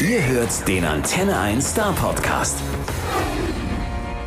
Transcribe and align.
Ihr 0.00 0.26
hört 0.26 0.66
den 0.66 0.84
Antenne 0.84 1.38
1 1.38 1.70
Star 1.70 1.92
Podcast. 1.92 2.58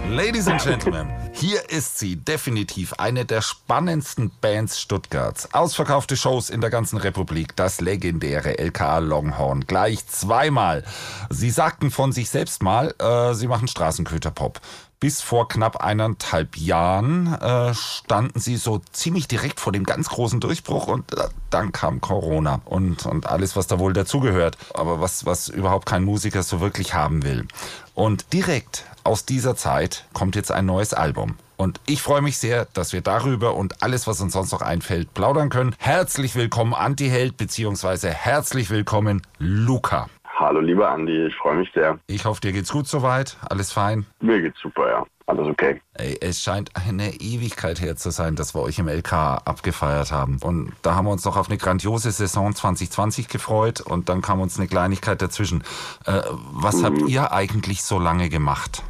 Ladies 0.07 0.47
and 0.47 0.62
Gentlemen, 0.63 1.10
hier 1.33 1.70
ist 1.70 1.99
sie, 1.99 2.15
definitiv 2.15 2.94
eine 2.94 3.26
der 3.26 3.42
spannendsten 3.42 4.31
Bands 4.39 4.79
Stuttgarts. 4.79 5.54
Ausverkaufte 5.54 6.16
Shows 6.16 6.50
in 6.50 6.62
der 6.62 6.70
ganzen 6.70 6.97
Republik, 6.97 7.55
das 7.55 7.81
legendäre 7.81 8.58
LKA 8.60 9.00
Longhorn, 9.00 9.66
gleich 9.66 10.07
zweimal. 10.07 10.86
Sie 11.29 11.49
sagten 11.49 11.91
von 11.91 12.11
sich 12.13 12.29
selbst 12.29 12.63
mal, 12.63 12.93
äh, 12.99 13.33
sie 13.33 13.47
machen 13.47 13.67
Straßenköterpop. 13.67 14.61
Bis 15.04 15.21
vor 15.21 15.49
knapp 15.49 15.83
eineinhalb 15.83 16.55
Jahren 16.55 17.33
äh, 17.33 17.73
standen 17.73 18.39
sie 18.39 18.55
so 18.55 18.79
ziemlich 18.93 19.27
direkt 19.27 19.59
vor 19.59 19.73
dem 19.73 19.83
ganz 19.83 20.07
großen 20.07 20.39
Durchbruch 20.39 20.88
und 20.88 21.13
äh, 21.17 21.27
dann 21.49 21.73
kam 21.73 21.99
Corona 21.99 22.61
und, 22.63 23.05
und 23.05 23.27
alles, 23.27 23.57
was 23.57 23.67
da 23.67 23.79
wohl 23.79 23.91
dazugehört. 23.91 24.57
Aber 24.73 25.02
was, 25.02 25.25
was 25.25 25.49
überhaupt 25.49 25.88
kein 25.88 26.05
Musiker 26.05 26.41
so 26.41 26.61
wirklich 26.61 26.94
haben 26.94 27.23
will. 27.23 27.45
Und 27.94 28.31
direkt 28.31 28.85
aus 29.03 29.25
dieser 29.25 29.58
Zeit 29.58 30.05
kommt 30.13 30.38
jetzt 30.38 30.53
ein 30.53 30.66
neues 30.66 30.94
Album. 30.94 31.35
Und 31.58 31.81
ich 31.85 32.02
freue 32.02 32.22
mich 32.22 32.38
sehr, 32.38 32.70
dass 32.72 32.94
wir 32.94 33.02
darüber 33.02 33.55
und 33.55 33.83
alles, 33.83 34.08
was 34.08 34.22
uns 34.22 34.31
sonst 34.31 34.53
noch 34.53 34.61
einfällt, 34.61 35.13
plaudern 35.13 35.49
können. 35.49 35.75
Herzlich 35.80 36.35
willkommen, 36.35 36.73
Antiheld, 36.73 37.35
beziehungsweise 37.35 38.09
herzlich 38.09 38.70
willkommen, 38.70 39.22
Luca. 39.38 40.08
Hallo, 40.43 40.59
lieber 40.59 40.91
Andi, 40.91 41.27
ich 41.27 41.35
freue 41.35 41.55
mich 41.55 41.71
sehr. 41.73 41.99
Ich 42.07 42.25
hoffe, 42.25 42.41
dir 42.41 42.52
geht's 42.52 42.71
gut 42.71 42.85
soweit. 42.85 43.38
Alles 43.49 43.71
fein? 43.71 44.05
Mir 44.20 44.41
geht's 44.41 44.59
super, 44.59 44.89
ja. 44.89 45.05
Alles 45.25 45.47
okay. 45.47 45.79
Ey, 45.93 46.17
es 46.19 46.43
scheint 46.43 46.71
eine 46.75 47.13
Ewigkeit 47.13 47.79
her 47.79 47.95
zu 47.95 48.11
sein, 48.11 48.35
dass 48.35 48.53
wir 48.53 48.61
euch 48.61 48.77
im 48.77 48.89
LK 48.89 49.13
abgefeiert 49.13 50.11
haben. 50.11 50.39
Und 50.43 50.73
da 50.81 50.95
haben 50.95 51.05
wir 51.05 51.11
uns 51.11 51.23
noch 51.23 51.38
auf 51.38 51.47
eine 51.47 51.57
grandiose 51.57 52.11
Saison 52.11 52.53
2020 52.53 53.29
gefreut 53.29 53.79
und 53.79 54.09
dann 54.09 54.21
kam 54.21 54.41
uns 54.41 54.59
eine 54.59 54.67
Kleinigkeit 54.67 55.21
dazwischen. 55.21 55.63
Äh, 56.05 56.21
was 56.52 56.81
mhm. 56.81 56.85
habt 56.85 57.09
ihr 57.09 57.31
eigentlich 57.31 57.81
so 57.81 57.97
lange 57.97 58.28
gemacht? 58.28 58.83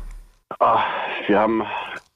Ach, 0.58 0.84
wir 1.28 1.40
haben 1.40 1.64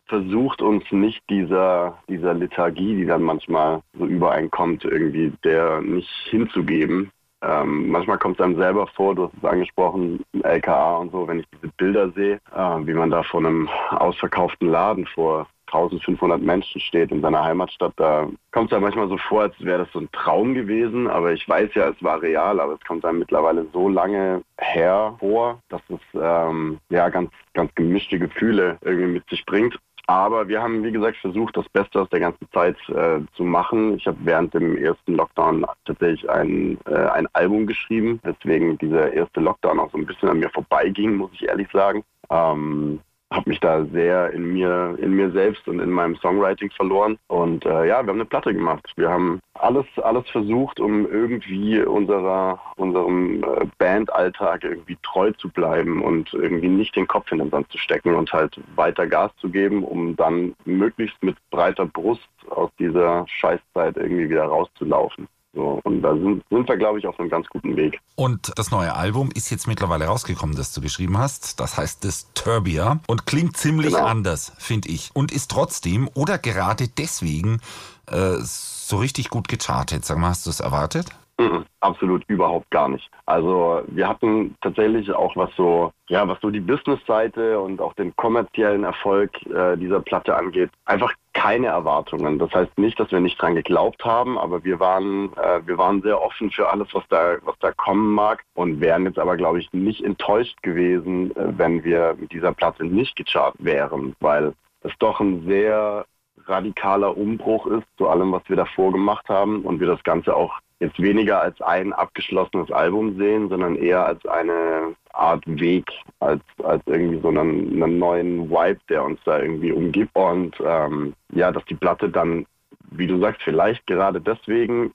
versucht, 0.08 0.62
uns 0.62 0.84
nicht 0.92 1.22
dieser, 1.30 1.98
dieser 2.10 2.34
Lethargie, 2.34 2.96
die 2.96 3.06
dann 3.06 3.22
manchmal 3.22 3.82
so 3.98 4.06
übereinkommt, 4.06 4.84
irgendwie 4.84 5.32
der 5.44 5.82
nicht 5.82 6.10
hinzugeben. 6.30 7.12
Ähm, 7.42 7.90
manchmal 7.90 8.18
kommt 8.18 8.40
es 8.40 8.44
einem 8.44 8.56
selber 8.58 8.88
vor, 8.88 9.14
du 9.14 9.26
hast 9.26 9.34
es 9.38 9.46
angesprochen, 9.46 10.24
LKA 10.44 10.98
und 10.98 11.12
so, 11.12 11.28
wenn 11.28 11.40
ich 11.40 11.46
diese 11.54 11.72
Bilder 11.78 12.10
sehe, 12.12 12.40
äh, 12.56 12.88
wie 12.88 12.94
man 12.94 13.12
da 13.12 13.22
vor 13.24 13.42
einem 13.42 13.70
ausverkauften 13.92 14.70
Laden 14.70 15.06
vor 15.06 15.48
1500 15.68 16.42
Menschen 16.42 16.80
steht 16.82 17.12
in 17.12 17.22
seiner 17.22 17.44
Heimatstadt, 17.44 17.94
da 17.98 18.28
kommt 18.52 18.72
es 18.72 18.74
einem 18.74 18.84
manchmal 18.84 19.10
so 19.10 19.18
vor, 19.18 19.44
als 19.44 19.54
wäre 19.60 19.80
das 19.80 19.92
so 19.92 20.00
ein 20.00 20.10
Traum 20.14 20.54
gewesen, 20.54 21.08
aber 21.08 21.34
ich 21.34 21.48
weiß 21.48 21.74
ja, 21.76 21.90
es 21.90 22.02
war 22.02 22.22
real, 22.22 22.60
aber 22.60 22.74
es 22.74 22.88
kommt 22.88 23.06
einem 23.06 23.20
mittlerweile 23.20 23.68
so 23.74 23.90
lange 23.90 24.44
her 24.58 25.16
vor, 25.20 25.62
dass 25.70 25.82
es 25.90 26.00
ähm, 26.20 26.80
ja 26.90 27.10
ganz, 27.10 27.32
ganz 27.54 27.74
gemischte 27.76 28.18
Gefühle 28.18 28.78
irgendwie 28.82 29.12
mit 29.12 29.30
sich 29.30 29.46
bringt. 29.46 29.78
Aber 30.10 30.48
wir 30.48 30.64
haben, 30.64 30.84
wie 30.84 30.92
gesagt, 30.92 31.18
versucht, 31.18 31.58
das 31.58 31.68
Beste 31.70 32.02
aus 32.02 32.10
der 32.10 32.22
ganzen 32.22 32.50
Zeit 32.54 32.78
äh, 32.90 33.20
zu 33.36 33.44
machen. 33.44 33.98
Ich 33.98 34.08
habe 34.08 34.18
während 34.22 34.54
dem 34.54 34.78
ersten 34.78 35.16
Lockdown 35.16 35.66
tatsächlich 35.84 36.30
ein, 36.30 36.78
äh, 36.86 36.96
ein 36.96 37.28
Album 37.34 37.68
geschrieben, 37.68 38.22
weswegen 38.24 38.78
dieser 38.78 39.12
erste 39.12 39.42
Lockdown 39.42 39.80
auch 39.80 39.92
so 39.92 39.98
ein 39.98 40.06
bisschen 40.06 40.30
an 40.30 40.40
mir 40.40 40.50
vorbeiging, 40.50 41.16
muss 41.16 41.32
ich 41.34 41.44
ehrlich 41.44 41.68
sagen. 41.74 42.06
Ähm, 42.30 43.02
habe 43.32 43.50
mich 43.50 43.60
da 43.60 43.86
sehr 43.86 44.32
in 44.32 44.54
mir, 44.54 44.98
in 45.02 45.12
mir 45.12 45.32
selbst 45.32 45.68
und 45.68 45.80
in 45.80 45.90
meinem 45.90 46.16
Songwriting 46.18 46.72
verloren. 46.72 47.18
Und 47.28 47.66
äh, 47.66 47.88
ja, 47.88 48.02
wir 48.02 48.10
haben 48.10 48.12
eine 48.12 48.26
Platte 48.26 48.54
gemacht. 48.54 48.92
Wir 48.96 49.10
haben 49.10 49.42
alles, 49.56 49.86
alles 50.02 50.28
versucht, 50.30 50.80
um 50.80 51.06
irgendwie 51.12 51.82
unserer, 51.82 52.60
unserem 52.78 53.44
äh, 53.44 53.66
Bandalltag 53.78 54.64
irgendwie 54.64 54.98
treu 55.04 55.32
zu 55.32 55.50
bleiben 55.50 56.02
und 56.02 56.34
irgendwie 56.34 56.70
nicht 56.70 56.96
den 56.96 57.08
Kopf 57.08 57.32
in 57.32 57.40
den 57.40 57.50
Sand 57.50 57.70
zu 57.72 57.78
stecken 57.78 58.16
und 58.16 58.32
halt 58.32 58.60
weiter 58.76 59.08
Gas 59.08 59.32
zu 59.38 59.50
geben, 59.50 59.84
um 59.84 60.16
dann 60.16 60.56
möglichst 60.66 61.22
mit 61.22 61.36
breiter 61.50 61.86
Brust 61.86 62.30
aus 62.50 62.70
dieser 62.80 63.26
Scheißzeit 63.28 63.98
irgendwie 63.98 64.30
wieder 64.30 64.46
rauszulaufen. 64.46 65.28
So, 65.58 65.82
und 65.86 66.04
da 66.04 66.14
sind, 66.14 66.44
sind 66.52 66.70
wir, 66.70 66.78
glaube 66.78 67.00
ich, 67.00 67.08
auf 67.08 67.20
einem 67.20 67.30
ganz 67.30 67.48
guten 67.48 67.76
Weg. 67.76 68.00
Und 68.16 68.52
das 68.58 68.70
neue 68.70 68.94
Album 68.94 69.32
ist 69.34 69.50
jetzt 69.50 69.68
mittlerweile 69.68 70.06
rausgekommen, 70.06 70.56
das 70.56 70.72
du 70.72 70.82
geschrieben 70.82 71.18
hast. 71.18 71.60
Das 71.60 71.78
heißt 71.78 72.04
Disturbia 72.04 73.00
und 73.08 73.26
klingt 73.26 73.58
ziemlich 73.58 73.96
genau. 73.96 74.06
anders, 74.06 74.54
finde 74.60 74.90
ich. 74.90 75.10
Und 75.16 75.32
ist 75.32 75.50
trotzdem 75.50 76.10
oder 76.14 76.38
gerade 76.38 76.88
deswegen 76.88 77.60
äh, 78.06 78.36
so 78.40 78.98
richtig 78.98 79.30
gut 79.30 79.48
gechartet. 79.48 80.06
Sag 80.06 80.20
mal, 80.20 80.30
hast 80.30 80.46
du 80.46 80.52
es 80.52 80.60
erwartet? 80.60 81.08
Mhm, 81.40 81.66
absolut 81.82 82.24
überhaupt 82.28 82.72
gar 82.72 82.90
nicht. 82.90 83.12
Also 83.28 83.84
wir 83.88 84.08
hatten 84.08 84.56
tatsächlich 84.62 85.12
auch 85.12 85.36
was 85.36 85.52
so, 85.56 85.94
ja, 86.08 86.28
was 86.28 86.40
so 86.42 86.50
die 86.50 86.60
Business-Seite 86.60 87.60
und 87.60 87.80
auch 87.80 87.94
den 87.94 88.16
kommerziellen 88.16 88.84
Erfolg 88.84 89.32
äh, 89.46 89.78
dieser 89.78 90.00
Platte 90.00 90.36
angeht, 90.36 90.72
einfach 90.86 91.14
keine 91.34 91.68
Erwartungen. 91.68 92.40
Das 92.40 92.52
heißt 92.52 92.80
nicht, 92.80 93.00
dass 93.00 93.12
wir 93.12 93.20
nicht 93.20 93.40
dran 93.40 93.54
geglaubt 93.54 94.04
haben, 94.04 94.40
aber 94.40 94.64
wir 94.64 94.80
waren, 94.80 95.32
äh, 95.38 95.62
wir 95.68 95.78
waren 95.78 96.02
sehr 96.02 96.20
offen 96.20 96.50
für 96.50 96.72
alles, 96.72 96.88
was 96.94 97.04
da, 97.10 97.36
was 97.44 97.56
da 97.60 97.72
kommen 97.72 98.16
mag 98.16 98.44
und 98.56 98.82
wären 98.82 99.06
jetzt 99.06 99.20
aber, 99.20 99.38
glaube 99.38 99.60
ich, 99.60 99.72
nicht 99.74 100.04
enttäuscht 100.04 100.58
gewesen, 100.64 101.36
äh, 101.36 101.54
wenn 101.56 101.84
wir 101.84 102.16
mit 102.20 102.32
dieser 102.32 102.52
Platte 102.52 102.84
nicht 102.84 103.16
gechartet 103.16 103.64
wären, 103.64 104.16
weil 104.20 104.54
es 104.82 104.94
doch 104.98 105.20
ein 105.20 105.46
sehr 105.46 106.06
radikaler 106.48 107.16
Umbruch 107.16 107.68
ist 107.68 107.86
zu 107.98 108.08
allem, 108.08 108.32
was 108.32 108.44
wir 108.48 108.56
davor 108.56 108.92
gemacht 108.92 109.30
haben 109.30 109.62
und 109.62 109.80
wir 109.80 109.88
das 109.88 110.02
Ganze 110.04 110.36
auch 110.36 110.60
jetzt 110.80 111.02
weniger 111.02 111.42
als 111.42 111.60
ein 111.62 111.94
abgeschlossenes 111.94 112.72
Album 112.72 113.18
sehen, 113.18 113.50
sondern 113.50 113.76
eher 113.76 114.06
als 114.06 114.24
eine 114.26 114.96
Art 115.14 115.44
Weg, 115.48 115.86
als, 116.20 116.42
als 116.64 116.84
irgendwie 116.86 117.20
so 117.22 117.30
einen, 117.30 117.82
einen 117.82 117.98
neuen 117.98 118.50
Vibe, 118.50 118.80
der 118.90 119.04
uns 119.04 119.20
da 119.26 119.40
irgendwie 119.40 119.72
umgibt. 119.72 120.16
Und 120.16 120.56
ähm, 120.64 121.14
ja, 121.34 121.52
dass 121.52 121.66
die 121.66 121.76
Platte 121.76 122.10
dann, 122.10 122.46
wie 122.92 123.08
du 123.08 123.20
sagst, 123.20 123.42
vielleicht 123.44 123.86
gerade 123.88 124.22
deswegen 124.22 124.94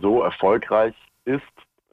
so 0.00 0.22
erfolgreich 0.22 0.94
ist 1.24 1.42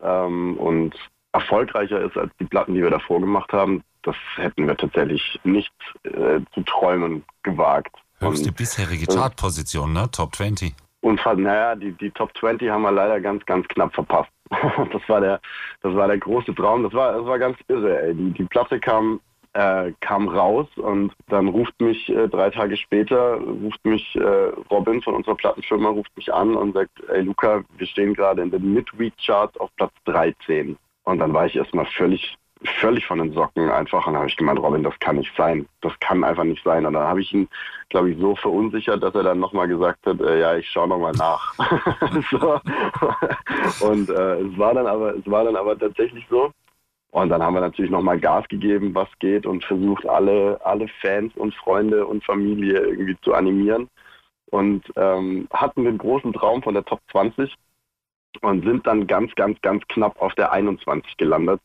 ähm, 0.02 0.58
und 0.58 0.96
erfolgreicher 1.34 2.02
ist 2.02 2.18
als 2.18 2.32
die 2.40 2.46
Platten, 2.46 2.76
die 2.76 2.84
wir 2.84 2.90
davor 2.90 3.20
gemacht 3.20 3.52
haben, 3.54 3.84
das 4.04 4.16
hätten 4.36 4.68
wir 4.68 4.78
tatsächlich 4.78 5.40
nicht 5.44 5.72
äh, 6.04 6.40
zu 6.54 6.62
träumen 6.66 7.24
gewagt. 7.44 7.96
Höchste 8.20 8.52
bisherige 8.52 9.06
Chartposition, 9.08 9.94
ne? 9.94 10.10
Top 10.12 10.36
20. 10.36 10.76
Und 11.02 11.20
naja, 11.38 11.76
die, 11.76 11.92
die 11.94 12.12
Top 12.12 12.36
20 12.38 12.70
haben 12.70 12.84
wir 12.84 12.92
leider 12.92 13.20
ganz, 13.20 13.46
ganz 13.46 13.68
knapp 13.68 13.94
verpasst. 13.94 14.32
das 14.50 15.02
war 15.08 15.22
der, 15.22 15.40
das 15.82 15.96
war 15.96 16.08
der 16.08 16.20
große 16.20 16.54
Traum. 16.54 16.84
Das 16.84 16.94
war, 16.94 17.14
das 17.14 17.26
war 17.26 17.40
ganz 17.40 17.58
irre, 17.68 18.02
ey. 18.02 18.14
Die, 18.14 18.32
die 18.32 18.44
Platte 18.44 18.80
kam, 18.80 19.20
äh, 19.54 19.92
kam 20.02 20.28
raus 20.30 20.68
und 20.76 21.12
dann 21.28 21.48
ruft 21.48 21.80
mich 21.82 22.08
äh, 22.10 22.28
drei 22.28 22.52
Tage 22.52 22.78
später, 22.78 23.36
ruft 23.36 23.84
mich 23.84 24.16
äh, 24.16 24.52
Robin 24.70 25.02
von 25.02 25.16
unserer 25.16 25.36
Plattenfirma, 25.36 25.90
ruft 25.90 26.16
mich 26.16 26.32
an 26.32 26.56
und 26.56 26.74
sagt, 26.74 26.92
ey 27.10 27.22
Luca, 27.22 27.64
wir 27.78 27.88
stehen 27.88 28.14
gerade 28.14 28.44
in 28.44 28.52
den 28.52 28.74
Midweek 28.74 29.14
Charts 29.26 29.58
auf 29.60 29.70
Platz 29.78 29.94
13. 30.06 30.78
Und 31.04 31.20
dann 31.20 31.34
war 31.34 31.48
ich 31.48 31.56
erstmal 31.56 31.88
völlig 31.98 32.38
völlig 32.64 33.06
von 33.06 33.20
den 33.20 33.34
Socken 33.34 33.70
einfach. 33.70 34.06
Und 34.06 34.14
dann 34.14 34.22
habe 34.22 34.30
ich 34.30 34.38
gemeint, 34.38 34.60
Robin, 34.60 34.84
das 34.84 34.98
kann 35.00 35.18
nicht 35.18 35.36
sein. 35.36 35.68
Das 35.82 35.94
kann 36.00 36.24
einfach 36.24 36.44
nicht 36.44 36.64
sein. 36.64 36.86
Und 36.86 36.94
dann 36.94 37.08
habe 37.08 37.22
ich 37.22 37.34
ihn, 37.34 37.48
glaube 37.90 38.12
ich, 38.12 38.20
so 38.20 38.36
verunsichert, 38.36 39.02
dass 39.02 39.16
er 39.16 39.24
dann 39.24 39.40
nochmal 39.40 39.68
gesagt 39.68 40.06
hat, 40.06 40.20
äh, 40.22 40.40
ja, 40.40 40.56
ich 40.56 40.70
schaue 40.70 40.88
nochmal 40.88 41.14
nach. 41.14 41.54
so. 42.32 42.60
Und 43.86 44.10
äh, 44.10 44.40
es 44.42 44.58
war 44.58 44.74
dann 44.74 44.88
aber, 44.88 45.16
es 45.16 45.30
war 45.30 45.44
dann 45.44 45.56
aber 45.56 45.78
tatsächlich 45.78 46.26
so. 46.30 46.52
Und 47.12 47.30
dann 47.30 47.44
haben 47.44 47.56
wir 47.56 47.62
natürlich 47.62 47.92
nochmal 47.92 48.20
Gas 48.20 48.48
gegeben, 48.48 48.96
was 48.96 49.10
geht 49.20 49.46
und 49.46 49.66
versucht, 49.66 50.08
alle, 50.08 50.60
alle 50.64 50.88
Fans 51.02 51.36
und 51.36 51.54
Freunde 51.56 52.06
und 52.06 52.24
Familie 52.24 52.80
irgendwie 52.80 53.18
zu 53.22 53.34
animieren. 53.34 53.90
Und 54.50 54.84
ähm, 54.96 55.48
hatten 55.52 55.84
den 55.84 55.98
großen 55.98 56.32
Traum 56.34 56.62
von 56.62 56.74
der 56.74 56.86
Top 56.86 57.02
20 57.12 57.54
und 58.42 58.64
sind 58.64 58.88
dann 58.88 59.08
ganz, 59.08 59.34
ganz, 59.36 59.60
ganz 59.62 59.86
knapp 59.88 60.22
auf 60.22 60.34
der 60.36 60.52
21 60.52 61.18
gelandet 61.18 61.60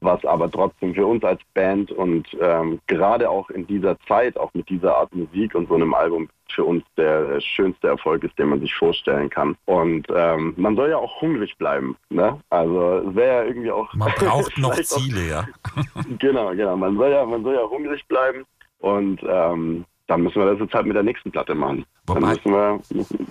was 0.00 0.24
aber 0.24 0.50
trotzdem 0.50 0.94
für 0.94 1.06
uns 1.06 1.24
als 1.24 1.40
Band 1.54 1.90
und 1.90 2.26
ähm, 2.40 2.80
gerade 2.86 3.30
auch 3.30 3.48
in 3.50 3.66
dieser 3.66 3.98
Zeit, 4.00 4.36
auch 4.36 4.52
mit 4.54 4.68
dieser 4.68 4.96
Art 4.96 5.14
Musik 5.14 5.54
und 5.54 5.68
so 5.68 5.74
einem 5.74 5.94
Album 5.94 6.28
für 6.50 6.64
uns 6.64 6.84
der 6.96 7.40
schönste 7.40 7.88
Erfolg 7.88 8.22
ist, 8.24 8.38
den 8.38 8.48
man 8.48 8.60
sich 8.60 8.74
vorstellen 8.74 9.30
kann. 9.30 9.56
Und 9.64 10.06
ähm, 10.14 10.54
man 10.56 10.76
soll 10.76 10.90
ja 10.90 10.98
auch 10.98 11.20
hungrig 11.20 11.56
bleiben. 11.58 11.96
Ne? 12.10 12.38
Also 12.50 13.08
es 13.08 13.14
wäre 13.14 13.42
ja 13.42 13.48
irgendwie 13.48 13.70
auch. 13.70 13.92
Man 13.94 14.12
braucht 14.18 14.56
noch 14.58 14.74
Ziele, 14.74 15.20
auch, 15.20 15.46
ja. 15.46 16.02
genau, 16.18 16.50
genau. 16.50 16.76
Man 16.76 16.96
soll 16.96 17.10
ja, 17.10 17.24
man 17.24 17.42
soll 17.42 17.54
ja 17.54 17.68
hungrig 17.68 18.06
bleiben 18.06 18.44
und 18.78 19.20
ähm, 19.28 19.84
dann 20.06 20.22
müssen 20.22 20.40
wir 20.40 20.52
das 20.52 20.60
jetzt 20.60 20.74
halt 20.74 20.86
mit 20.86 20.94
der 20.94 21.02
nächsten 21.02 21.32
Platte 21.32 21.54
machen. 21.54 21.84
Wobei, 22.06 22.20
dann 22.20 22.28
müssen 22.30 22.52
wir, 22.52 22.80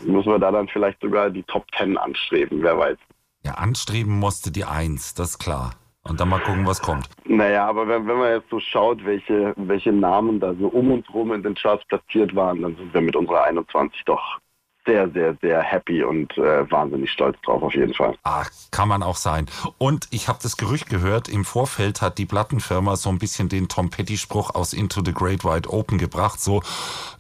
müssen 0.06 0.32
wir 0.32 0.40
da 0.40 0.52
dann 0.52 0.68
vielleicht 0.68 1.00
sogar 1.02 1.30
die 1.30 1.44
Top 1.44 1.66
Ten 1.72 1.98
anstreben, 1.98 2.62
wer 2.62 2.78
weiß. 2.78 2.98
Ja, 3.44 3.54
anstreben 3.54 4.20
musste 4.20 4.52
die 4.52 4.66
Eins, 4.66 5.14
das 5.14 5.32
ist 5.32 5.40
klar. 5.40 5.76
Und 6.08 6.20
dann 6.20 6.30
mal 6.30 6.40
gucken, 6.40 6.66
was 6.68 6.82
kommt. 6.82 7.10
Naja, 7.26 7.68
aber 7.68 7.88
wenn, 7.88 8.08
wenn 8.08 8.18
man 8.18 8.32
jetzt 8.32 8.50
so 8.50 8.60
schaut, 8.60 9.04
welche, 9.06 9.54
welche 9.58 9.92
Namen 9.92 10.40
da 10.40 10.54
so 10.54 10.68
um 10.68 10.92
uns 10.92 11.06
rum 11.14 11.34
in 11.34 11.42
den 11.42 11.56
Charts 11.56 11.84
platziert 11.86 12.36
waren, 12.36 12.62
dann 12.62 12.76
sind 12.76 12.94
wir 12.94 13.02
mit 13.02 13.16
unserer 13.16 13.44
21 13.44 14.04
doch 14.06 14.40
sehr, 14.86 15.10
sehr, 15.10 15.36
sehr 15.42 15.62
happy 15.62 16.04
und 16.04 16.38
äh, 16.38 16.70
wahnsinnig 16.70 17.12
stolz 17.12 17.38
drauf 17.42 17.64
auf 17.64 17.74
jeden 17.74 17.94
Fall. 17.94 18.16
Ach, 18.22 18.50
kann 18.72 18.88
man 18.88 19.02
auch 19.02 19.16
sein. 19.16 19.48
Und 19.80 20.08
ich 20.12 20.28
habe 20.28 20.40
das 20.42 20.58
Gerücht 20.58 20.90
gehört, 20.90 21.28
im 21.28 21.44
Vorfeld 21.44 22.04
hat 22.04 22.20
die 22.20 22.28
Plattenfirma 22.28 22.96
so 22.96 23.10
ein 23.10 23.18
bisschen 23.18 23.50
den 23.50 23.68
Tom 23.68 23.90
Petty-Spruch 23.90 24.54
aus 24.54 24.74
Into 24.74 25.02
the 25.04 25.14
Great 25.14 25.44
Wide 25.44 25.70
Open 25.70 25.98
gebracht, 25.98 26.40
so 26.40 26.62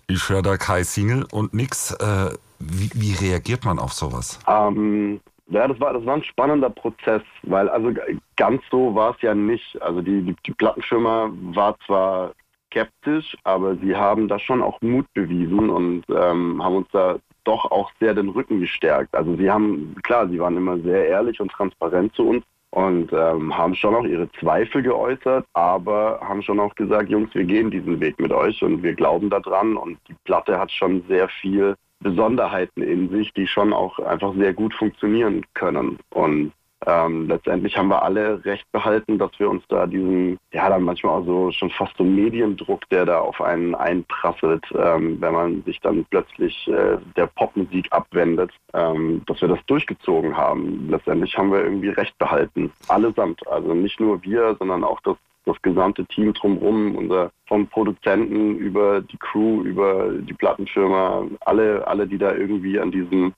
ich 0.07 0.29
höre 0.29 0.43
da 0.43 0.57
kein 0.57 0.83
Single 0.83 1.25
und 1.31 1.53
nix. 1.53 1.91
Äh, 1.91 2.29
wie, 2.59 2.89
wie, 2.93 3.13
reagiert 3.13 3.65
man 3.65 3.79
auf 3.79 3.93
sowas? 3.93 4.39
Ähm, 4.47 5.19
ja, 5.47 5.67
das 5.67 5.79
war, 5.79 5.93
das 5.93 6.05
war 6.05 6.15
ein 6.15 6.23
spannender 6.23 6.69
Prozess, 6.69 7.21
weil 7.43 7.69
also 7.69 7.91
ganz 8.35 8.61
so 8.71 8.95
war 8.95 9.11
es 9.15 9.21
ja 9.21 9.35
nicht. 9.35 9.81
Also 9.81 10.01
die, 10.01 10.21
die, 10.21 10.35
die 10.45 10.53
Plattenfirma 10.53 11.29
war 11.31 11.77
zwar 11.85 12.31
skeptisch, 12.67 13.37
aber 13.43 13.75
sie 13.77 13.95
haben 13.95 14.27
da 14.27 14.39
schon 14.39 14.61
auch 14.61 14.81
Mut 14.81 15.05
bewiesen 15.13 15.69
und 15.69 16.03
ähm, 16.09 16.63
haben 16.63 16.75
uns 16.77 16.87
da 16.91 17.17
doch 17.43 17.71
auch 17.71 17.91
sehr 17.99 18.13
den 18.13 18.29
Rücken 18.29 18.59
gestärkt. 18.59 19.13
Also 19.15 19.35
sie 19.35 19.49
haben, 19.49 19.95
klar, 20.03 20.27
sie 20.27 20.39
waren 20.39 20.57
immer 20.57 20.79
sehr 20.79 21.07
ehrlich 21.07 21.39
und 21.39 21.51
transparent 21.51 22.13
zu 22.15 22.27
uns 22.27 22.43
und 22.71 23.13
ähm, 23.13 23.55
haben 23.55 23.75
schon 23.75 23.95
auch 23.95 24.03
ihre 24.03 24.29
Zweifel 24.33 24.81
geäußert, 24.81 25.45
aber 25.53 26.19
haben 26.21 26.41
schon 26.41 26.59
auch 26.59 26.75
gesagt, 26.75 27.09
Jungs, 27.09 27.33
wir 27.33 27.45
gehen 27.45 27.71
diesen 27.71 27.99
Weg 28.01 28.19
mit 28.19 28.33
euch 28.33 28.61
und 28.63 28.83
wir 28.83 28.93
glauben 28.93 29.29
daran 29.29 29.77
und 29.77 29.97
die 30.09 30.15
Platte 30.25 30.59
hat 30.59 30.71
schon 30.71 31.03
sehr 31.07 31.29
viel 31.29 31.75
Besonderheiten 32.05 32.83
in 32.83 33.09
sich, 33.09 33.33
die 33.33 33.47
schon 33.47 33.73
auch 33.73 33.97
einfach 33.97 34.35
sehr 34.35 34.53
gut 34.53 34.75
funktionieren 34.75 35.43
können. 35.55 35.97
Und 36.11 36.51
ähm, 36.85 37.27
letztendlich 37.27 37.75
haben 37.75 37.87
wir 37.87 38.03
alle 38.03 38.45
recht 38.45 38.71
behalten, 38.71 39.17
dass 39.17 39.31
wir 39.39 39.49
uns 39.49 39.63
da 39.69 39.87
diesen, 39.87 40.37
ja, 40.53 40.69
dann 40.69 40.83
manchmal 40.83 41.19
auch 41.19 41.25
so 41.25 41.51
schon 41.51 41.71
fast 41.71 41.97
so 41.97 42.03
Mediendruck, 42.03 42.87
der 42.89 43.05
da 43.05 43.21
auf 43.21 43.41
einen 43.41 43.73
einprasselt, 43.73 44.63
ähm, 44.77 45.19
wenn 45.19 45.33
man 45.33 45.63
sich 45.63 45.79
dann 45.81 46.05
plötzlich 46.11 46.67
äh, 46.67 46.97
der 47.15 47.25
Popmusik 47.25 47.87
abwendet, 47.89 48.51
ähm, 48.75 49.23
dass 49.25 49.41
wir 49.41 49.47
das 49.47 49.65
durchgezogen 49.65 50.37
haben. 50.37 50.87
Letztendlich 50.89 51.35
haben 51.35 51.51
wir 51.51 51.63
irgendwie 51.63 51.89
recht 51.89 52.15
behalten, 52.19 52.71
allesamt. 52.87 53.47
Also 53.47 53.73
nicht 53.73 53.99
nur 53.99 54.21
wir, 54.21 54.55
sondern 54.59 54.83
auch 54.83 55.01
das 55.01 55.17
das 55.45 55.61
gesamte 55.61 56.05
Team 56.05 56.33
drumherum, 56.33 56.95
unser 56.95 57.31
vom 57.47 57.67
Produzenten 57.67 58.57
über 58.57 59.01
die 59.01 59.17
Crew, 59.17 59.63
über 59.63 60.11
die 60.11 60.33
Plattenfirma, 60.33 61.25
alle, 61.41 61.87
alle, 61.87 62.07
die 62.07 62.17
da 62.17 62.33
irgendwie 62.33 62.79
an 62.79 62.91
diesem 62.91 63.33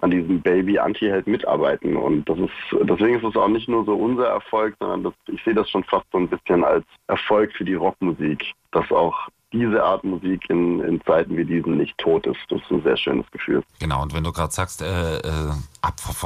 an 0.00 0.10
diesem 0.10 0.40
Baby 0.40 0.78
Anti-Held 0.78 1.26
mitarbeiten. 1.26 1.96
Und 1.96 2.28
das 2.28 2.38
ist, 2.38 2.50
deswegen 2.82 3.16
ist 3.16 3.24
es 3.24 3.36
auch 3.36 3.48
nicht 3.48 3.68
nur 3.68 3.84
so 3.84 3.94
unser 3.94 4.26
Erfolg, 4.26 4.74
sondern 4.80 5.04
das, 5.04 5.12
ich 5.28 5.42
sehe 5.44 5.54
das 5.54 5.70
schon 5.70 5.84
fast 5.84 6.06
so 6.10 6.18
ein 6.18 6.28
bisschen 6.28 6.64
als 6.64 6.84
Erfolg 7.06 7.52
für 7.52 7.64
die 7.64 7.74
Rockmusik, 7.74 8.52
dass 8.72 8.90
auch 8.90 9.28
diese 9.52 9.82
Art 9.84 10.02
Musik 10.02 10.48
in, 10.48 10.80
in 10.80 11.00
Zeiten 11.02 11.36
wie 11.36 11.44
diesen 11.44 11.76
nicht 11.76 11.96
tot 11.98 12.26
ist. 12.26 12.40
Das 12.48 12.60
ist 12.62 12.70
ein 12.70 12.82
sehr 12.82 12.96
schönes 12.96 13.30
Gefühl. 13.30 13.62
Genau, 13.80 14.02
und 14.02 14.14
wenn 14.14 14.24
du 14.24 14.32
gerade 14.32 14.52
sagst, 14.52 14.82
äh, 14.82 15.18
äh, 15.18 15.52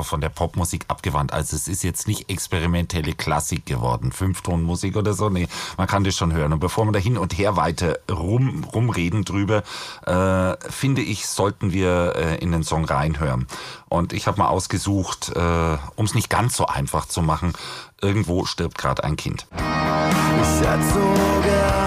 von 0.04 0.20
der 0.20 0.28
Popmusik 0.28 0.84
abgewandt, 0.88 1.32
also 1.32 1.56
es 1.56 1.68
ist 1.68 1.82
jetzt 1.82 2.08
nicht 2.08 2.30
experimentelle 2.30 3.12
Klassik 3.12 3.66
geworden, 3.66 4.12
Fünftonmusik 4.12 4.96
oder 4.96 5.14
so, 5.14 5.28
nee, 5.28 5.48
man 5.76 5.86
kann 5.86 6.04
das 6.04 6.16
schon 6.16 6.32
hören. 6.32 6.52
Und 6.52 6.60
bevor 6.60 6.84
wir 6.84 6.92
da 6.92 6.98
hin 6.98 7.18
und 7.18 7.36
her 7.36 7.56
weiter 7.56 7.98
rum, 8.10 8.64
rumreden 8.64 9.24
drüber, 9.24 9.62
äh, 10.06 10.56
finde 10.70 11.02
ich, 11.02 11.26
sollten 11.26 11.72
wir 11.72 12.14
äh, 12.16 12.36
in 12.36 12.52
den 12.52 12.62
Song 12.62 12.84
reinhören. 12.84 13.46
Und 13.88 14.12
ich 14.12 14.26
habe 14.26 14.38
mal 14.38 14.48
ausgesucht, 14.48 15.32
äh, 15.34 15.76
um 15.96 16.04
es 16.04 16.14
nicht 16.14 16.30
ganz 16.30 16.56
so 16.56 16.66
einfach 16.66 17.06
zu 17.06 17.22
machen, 17.22 17.52
irgendwo 18.00 18.44
stirbt 18.44 18.78
gerade 18.78 19.04
ein 19.04 19.16
Kind. 19.16 19.46
Ich 19.52 20.66
hätte 20.66 20.82
so 20.92 21.00
gern 21.42 21.86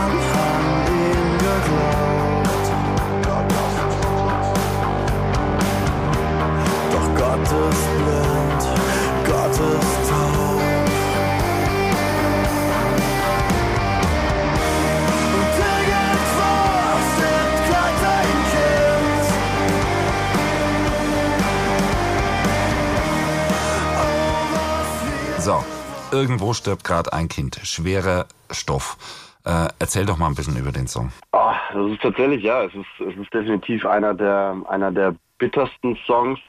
So, 7.49 7.98
irgendwo 26.19 26.53
stirbt 26.53 26.83
gerade 26.83 27.13
ein 27.13 27.29
Kind. 27.29 27.59
Schwerer 27.63 28.25
Stoff. 28.51 28.97
Äh, 29.45 29.69
erzähl 29.79 30.05
doch 30.05 30.17
mal 30.17 30.27
ein 30.27 30.35
bisschen 30.35 30.57
über 30.57 30.71
den 30.71 30.87
Song. 30.87 31.11
Oh, 31.31 31.51
das 31.73 31.91
ist 31.91 32.01
tatsächlich, 32.01 32.43
ja, 32.43 32.63
es 32.63 32.73
ist, 32.75 33.07
es 33.07 33.15
ist 33.15 33.33
definitiv 33.33 33.85
einer 33.85 34.13
der, 34.13 34.61
einer 34.67 34.91
der 34.91 35.15
bittersten 35.37 35.97
Songs 36.05 36.39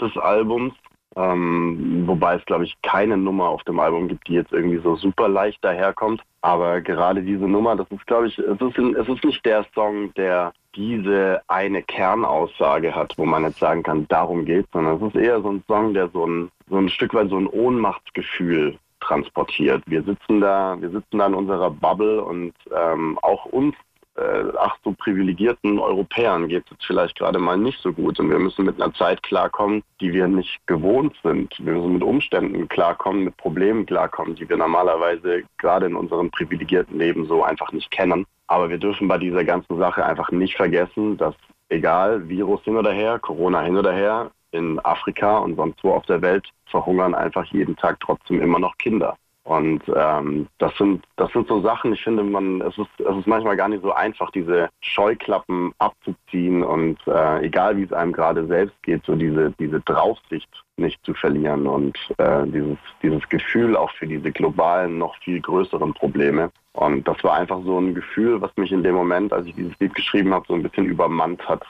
des 0.00 0.16
Albums. 0.16 0.74
Ähm, 1.16 2.02
wobei 2.08 2.34
es, 2.34 2.44
glaube 2.44 2.64
ich, 2.64 2.74
keine 2.82 3.16
Nummer 3.16 3.46
auf 3.46 3.62
dem 3.62 3.78
Album 3.78 4.08
gibt, 4.08 4.26
die 4.26 4.32
jetzt 4.32 4.52
irgendwie 4.52 4.80
so 4.82 4.96
super 4.96 5.28
leicht 5.28 5.62
daherkommt. 5.64 6.20
Aber 6.40 6.80
gerade 6.80 7.22
diese 7.22 7.44
Nummer, 7.44 7.76
das 7.76 7.86
ist, 7.90 8.04
glaube 8.08 8.26
ich, 8.26 8.36
es 8.36 8.60
ist, 8.60 8.78
es 8.78 9.08
ist 9.08 9.24
nicht 9.24 9.46
der 9.46 9.64
Song, 9.74 10.12
der 10.14 10.52
diese 10.74 11.40
eine 11.46 11.84
Kernaussage 11.84 12.96
hat, 12.96 13.14
wo 13.16 13.24
man 13.24 13.44
jetzt 13.44 13.60
sagen 13.60 13.84
kann, 13.84 14.08
darum 14.08 14.44
geht, 14.44 14.66
sondern 14.72 14.96
es 14.96 15.14
ist 15.14 15.22
eher 15.22 15.40
so 15.40 15.50
ein 15.50 15.62
Song, 15.68 15.94
der 15.94 16.08
so 16.08 16.26
ein, 16.26 16.50
so 16.68 16.78
ein 16.78 16.88
Stück 16.88 17.14
weit 17.14 17.30
so 17.30 17.38
ein 17.38 17.46
Ohnmachtsgefühl 17.46 18.76
transportiert. 19.06 19.82
Wir 19.86 20.02
sitzen 20.02 20.40
da, 20.40 20.76
wir 20.80 20.90
sitzen 20.90 21.18
da 21.18 21.26
in 21.26 21.34
unserer 21.34 21.70
Bubble 21.70 22.22
und 22.22 22.54
ähm, 22.74 23.18
auch 23.22 23.46
uns 23.46 23.74
äh, 24.16 24.44
ach 24.58 24.76
so 24.84 24.92
privilegierten 24.92 25.78
Europäern 25.78 26.48
geht 26.48 26.64
es 26.70 26.84
vielleicht 26.86 27.18
gerade 27.18 27.38
mal 27.38 27.56
nicht 27.56 27.80
so 27.80 27.92
gut. 27.92 28.20
Und 28.20 28.30
wir 28.30 28.38
müssen 28.38 28.64
mit 28.64 28.80
einer 28.80 28.94
Zeit 28.94 29.22
klarkommen, 29.22 29.82
die 30.00 30.12
wir 30.12 30.28
nicht 30.28 30.64
gewohnt 30.66 31.16
sind. 31.22 31.52
Wir 31.58 31.74
müssen 31.74 31.94
mit 31.94 32.02
Umständen 32.02 32.68
klarkommen, 32.68 33.24
mit 33.24 33.36
Problemen 33.36 33.86
klarkommen, 33.86 34.36
die 34.36 34.48
wir 34.48 34.56
normalerweise 34.56 35.42
gerade 35.58 35.86
in 35.86 35.96
unserem 35.96 36.30
privilegierten 36.30 36.98
Leben 36.98 37.26
so 37.26 37.42
einfach 37.42 37.72
nicht 37.72 37.90
kennen. 37.90 38.24
Aber 38.46 38.68
wir 38.68 38.78
dürfen 38.78 39.08
bei 39.08 39.18
dieser 39.18 39.44
ganzen 39.44 39.78
Sache 39.78 40.04
einfach 40.04 40.30
nicht 40.30 40.56
vergessen, 40.56 41.16
dass 41.16 41.34
egal 41.70 42.28
Virus 42.28 42.62
hin 42.62 42.76
oder 42.76 42.92
her, 42.92 43.18
Corona 43.18 43.62
hin 43.62 43.76
oder 43.76 43.92
her, 43.92 44.30
in 44.54 44.78
Afrika 44.84 45.38
und 45.38 45.56
sonst 45.56 45.82
wo 45.82 45.92
auf 45.92 46.06
der 46.06 46.22
Welt 46.22 46.48
verhungern 46.66 47.14
einfach 47.14 47.44
jeden 47.46 47.76
Tag 47.76 47.98
trotzdem 48.00 48.40
immer 48.40 48.58
noch 48.58 48.76
Kinder. 48.78 49.16
Und 49.44 49.82
ähm, 49.94 50.48
das 50.56 50.74
sind 50.78 51.04
das 51.16 51.30
sind 51.32 51.46
so 51.48 51.60
Sachen, 51.60 51.92
ich 51.92 52.02
finde, 52.02 52.22
man 52.22 52.62
es 52.62 52.78
ist 52.78 52.88
es 52.98 53.14
ist 53.14 53.26
manchmal 53.26 53.58
gar 53.58 53.68
nicht 53.68 53.82
so 53.82 53.92
einfach, 53.92 54.30
diese 54.30 54.70
Scheuklappen 54.80 55.74
abzuziehen 55.78 56.62
und 56.62 56.96
äh, 57.06 57.44
egal 57.44 57.76
wie 57.76 57.82
es 57.82 57.92
einem 57.92 58.14
gerade 58.14 58.46
selbst 58.46 58.82
geht, 58.82 59.04
so 59.04 59.14
diese 59.14 59.52
diese 59.58 59.80
Draufsicht 59.80 60.48
nicht 60.78 60.98
zu 61.04 61.12
verlieren 61.12 61.66
und 61.66 61.98
äh, 62.16 62.46
dieses 62.46 62.78
dieses 63.02 63.28
Gefühl 63.28 63.76
auch 63.76 63.90
für 63.90 64.06
diese 64.06 64.32
globalen 64.32 64.96
noch 64.96 65.14
viel 65.18 65.42
größeren 65.42 65.92
Probleme. 65.92 66.50
Und 66.72 67.06
das 67.06 67.22
war 67.22 67.34
einfach 67.34 67.60
so 67.64 67.78
ein 67.78 67.94
Gefühl, 67.94 68.40
was 68.40 68.56
mich 68.56 68.72
in 68.72 68.82
dem 68.82 68.94
Moment, 68.94 69.30
als 69.34 69.46
ich 69.46 69.54
dieses 69.54 69.78
Lied 69.78 69.94
geschrieben 69.94 70.32
habe, 70.32 70.46
so 70.48 70.54
ein 70.54 70.62
bisschen 70.62 70.86
übermannt 70.86 71.46
hat. 71.46 71.62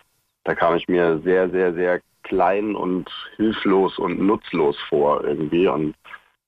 Da 0.44 0.54
kam 0.54 0.76
ich 0.76 0.86
mir 0.86 1.18
sehr 1.24 1.50
sehr 1.50 1.74
sehr 1.74 2.00
klein 2.24 2.74
und 2.74 3.08
hilflos 3.36 3.98
und 3.98 4.20
nutzlos 4.20 4.76
vor 4.88 5.24
irgendwie 5.24 5.68
und 5.68 5.94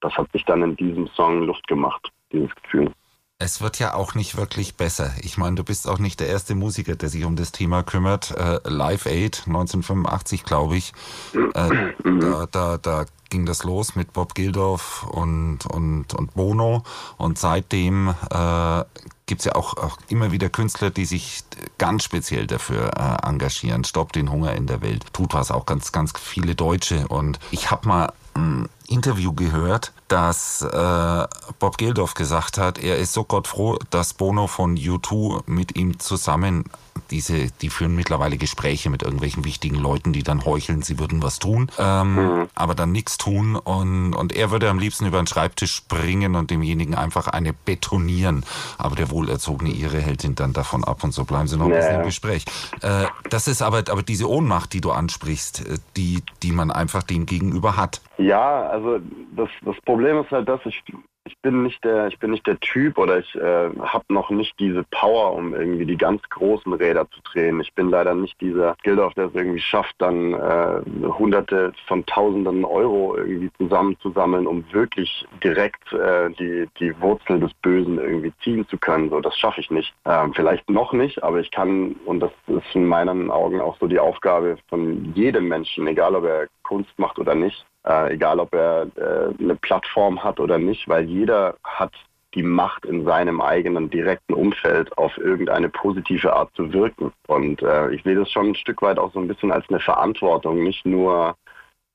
das 0.01 0.13
hat 0.15 0.31
sich 0.33 0.45
dann 0.45 0.63
in 0.63 0.77
diesem 0.77 1.09
Song 1.09 1.43
Luft 1.43 1.67
gemacht, 1.69 2.13
dieses 2.33 2.55
Gefühl. 2.63 2.93
Es 3.39 3.61
wird 3.61 3.79
ja 3.79 3.93
auch 3.93 4.15
nicht 4.15 4.39
wirklich 4.39 4.77
besser. 4.77 5.13
Ich 5.21 5.37
meine, 5.37 5.57
du 5.57 5.65
bist 5.65 5.87
auch 5.89 5.99
nicht 5.99 6.21
der 6.21 6.29
erste 6.29 6.55
Musiker, 6.55 6.97
der 6.97 7.11
sich 7.11 7.25
um 7.27 7.37
das 7.37 7.53
Thema 7.53 7.83
kümmert. 7.83 8.31
Äh, 8.31 8.61
Live 8.65 9.05
Aid 9.05 9.43
1985, 9.47 10.45
glaube 10.45 10.77
ich. 10.77 10.95
Äh, 11.35 11.93
da, 12.03 12.47
da, 12.51 12.79
da 12.79 13.05
ging 13.29 13.45
das 13.45 13.63
los 13.63 13.95
mit 13.95 14.15
Bob 14.15 14.35
Gildorf 14.35 15.07
und, 15.11 15.67
und, 15.67 16.15
und 16.15 16.35
Bono. 16.35 16.83
Und 17.19 17.37
seitdem 17.37 18.09
äh, 18.09 18.85
gibt 19.27 19.41
es 19.41 19.45
ja 19.45 19.55
auch, 19.57 19.77
auch 19.77 19.99
immer 20.09 20.33
wieder 20.33 20.49
Künstler, 20.49 20.91
die 20.91 21.05
sich 21.05 21.43
ganz 21.79 22.05
speziell 22.05 22.47
dafür 22.47 22.93
äh, 22.97 23.29
engagieren. 23.29 23.85
Stopp 23.85 24.13
den 24.13 24.31
Hunger 24.31 24.55
in 24.55 24.67
der 24.67 24.83
Welt. 24.83 25.05
Tut 25.13 25.35
was 25.35 25.51
auch 25.51 25.67
ganz, 25.67 25.93
ganz 25.93 26.13
viele 26.19 26.55
Deutsche. 26.55 27.09
Und 27.09 27.41
ich 27.51 27.71
habe 27.71 27.89
mal 27.89 28.13
ein 28.35 28.69
Interview 28.87 29.33
gehört, 29.33 29.93
dass 30.09 30.63
äh, 30.63 31.27
Bob 31.59 31.77
Geldof 31.77 32.15
gesagt 32.15 32.59
hat, 32.59 32.79
er 32.79 32.99
ist 32.99 33.13
so 33.13 33.25
gottfroh, 33.25 33.79
dass 33.91 34.15
Bono 34.15 34.47
von 34.47 34.77
U2 34.77 35.43
mit 35.47 35.77
ihm 35.77 35.99
zusammen 35.99 36.65
diese, 37.11 37.51
die 37.51 37.71
führen 37.71 37.95
mittlerweile 37.95 38.37
Gespräche 38.37 38.91
mit 38.91 39.03
irgendwelchen 39.03 39.45
wichtigen 39.45 39.77
Leuten, 39.77 40.13
die 40.13 40.23
dann 40.23 40.45
heucheln, 40.45 40.83
sie 40.83 40.99
würden 40.99 41.23
was 41.23 41.39
tun, 41.39 41.71
ähm, 41.79 42.15
mhm. 42.15 42.49
aber 42.55 42.75
dann 42.75 42.93
nichts 42.93 43.19
tun 43.19 43.57
und, 43.57 44.15
und 44.15 44.35
er 44.35 44.51
würde 44.51 44.69
am 44.69 44.79
liebsten 44.79 45.07
über 45.07 45.19
den 45.19 45.27
Schreibtisch 45.27 45.75
springen 45.75 46.35
und 46.35 46.51
demjenigen 46.51 46.95
einfach 46.95 47.29
eine 47.29 47.53
betonieren. 47.53 48.45
Aber 48.79 48.97
der 48.97 49.11
wohlerzogene 49.11 49.71
Ihre 49.71 50.01
hält 50.01 50.25
ihn 50.25 50.35
dann 50.35 50.53
davon 50.53 50.85
ab 50.85 51.05
und 51.05 51.13
so 51.13 51.25
bleiben 51.25 51.49
sie 51.49 51.57
noch 51.57 51.67
ein 51.67 51.73
bisschen 51.73 52.01
im 52.01 52.07
Gespräch. 52.07 52.45
Äh, 52.83 53.07
das 53.31 53.49
ist 53.49 53.63
aber, 53.63 53.79
aber 53.79 54.03
diese 54.03 54.29
Ohnmacht, 54.29 54.73
die 54.73 54.81
du 54.81 54.91
ansprichst, 54.91 55.67
äh, 55.67 55.79
die, 55.97 56.23
die 56.43 56.53
man 56.53 56.71
einfach 56.71 57.03
dem 57.03 57.27
gegenüber 57.27 57.77
hat. 57.77 58.01
Ja, 58.19 58.69
also 58.69 58.99
das, 59.37 59.49
das 59.63 59.77
Problem 59.85 60.19
ist 60.19 60.31
halt, 60.31 60.49
dass 60.49 60.61
ich 60.65 60.83
ich 61.27 61.37
bin 61.43 61.65
nicht 61.65 61.83
der, 61.85 62.07
ich 62.07 62.19
bin 62.19 62.31
nicht 62.31 62.47
der 62.47 62.59
Typ 62.61 62.99
oder 62.99 63.19
ich 63.19 63.35
äh, 63.35 63.71
habe 63.81 64.05
noch 64.09 64.31
nicht 64.31 64.59
diese 64.59 64.85
Power, 64.91 65.33
um 65.35 65.55
irgendwie 65.55 65.85
die 65.85 65.97
ganz 65.97 66.23
großen 66.31 66.73
Räder 66.73 67.09
zu 67.11 67.21
drehen. 67.23 67.61
Ich 67.61 67.75
bin 67.75 67.91
leider 67.91 68.15
nicht 68.15 68.41
dieser 68.41 68.77
Gildorf, 68.83 69.15
der 69.15 69.27
es 69.27 69.35
irgendwie 69.35 69.61
schafft, 69.61 69.95
dann 69.99 70.35
äh, 70.35 70.81
Hunderte 71.19 71.73
von 71.87 72.07
Tausenden 72.07 72.65
Euro 72.65 73.17
irgendwie 73.17 73.51
zusammenzusammeln, 73.59 74.47
um 74.47 74.65
wirklich 74.73 75.27
direkt 75.43 75.93
äh, 75.93 76.31
die 76.31 76.69
die 76.79 76.99
Wurzel 77.01 77.41
des 77.41 77.53
Bösen 77.55 77.99
irgendwie 77.99 78.33
ziehen 78.43 78.67
zu 78.69 78.79
können. 78.79 79.11
So, 79.11 79.21
das 79.21 79.37
schaffe 79.37 79.61
ich 79.61 79.71
nicht. 79.71 79.95
Ähm, 80.05 80.33
vielleicht 80.35 80.71
noch 80.71 80.93
nicht, 80.93 81.23
aber 81.23 81.41
ich 81.41 81.51
kann 81.51 81.97
und 82.05 82.21
das 82.21 82.33
ist 82.47 82.75
in 82.75 82.87
meinen 82.87 83.31
Augen 83.31 83.61
auch 83.61 83.77
so 83.79 83.87
die 83.87 83.99
Aufgabe 83.99 84.57
von 84.69 85.13
jedem 85.15 85.49
Menschen, 85.49 85.87
egal 85.87 86.15
ob 86.15 86.25
er 86.25 86.49
Kunst 86.63 86.99
macht 86.99 87.19
oder 87.19 87.35
nicht, 87.35 87.65
äh, 87.87 88.15
egal 88.15 88.41
ob 88.41 88.55
er 88.55 88.87
äh, 88.97 89.43
eine 89.43 89.57
Plattform 89.57 90.23
hat 90.23 90.41
oder 90.41 90.59
nicht, 90.59 90.89
weil 90.89 91.05
jeder 91.05 91.57
hat 91.65 91.93
die 92.35 92.43
Macht 92.43 92.85
in 92.85 93.05
seinem 93.05 93.41
eigenen 93.41 93.89
direkten 93.89 94.35
Umfeld 94.35 94.97
auf 94.99 95.17
irgendeine 95.17 95.71
positive 95.71 96.35
Art 96.35 96.51
zu 96.55 96.73
wirken. 96.73 97.13
Und 97.29 97.63
äh, 97.63 97.91
ich 97.95 98.03
sehe 98.03 98.15
das 98.15 98.31
schon 98.31 98.49
ein 98.49 98.55
Stück 98.55 98.83
weit 98.83 98.99
auch 98.99 99.13
so 99.13 99.21
ein 99.21 99.29
bisschen 99.29 99.51
als 99.51 99.65
eine 99.71 99.81
Verantwortung, 99.81 100.63
nicht 100.63 100.85
nur 100.85 101.35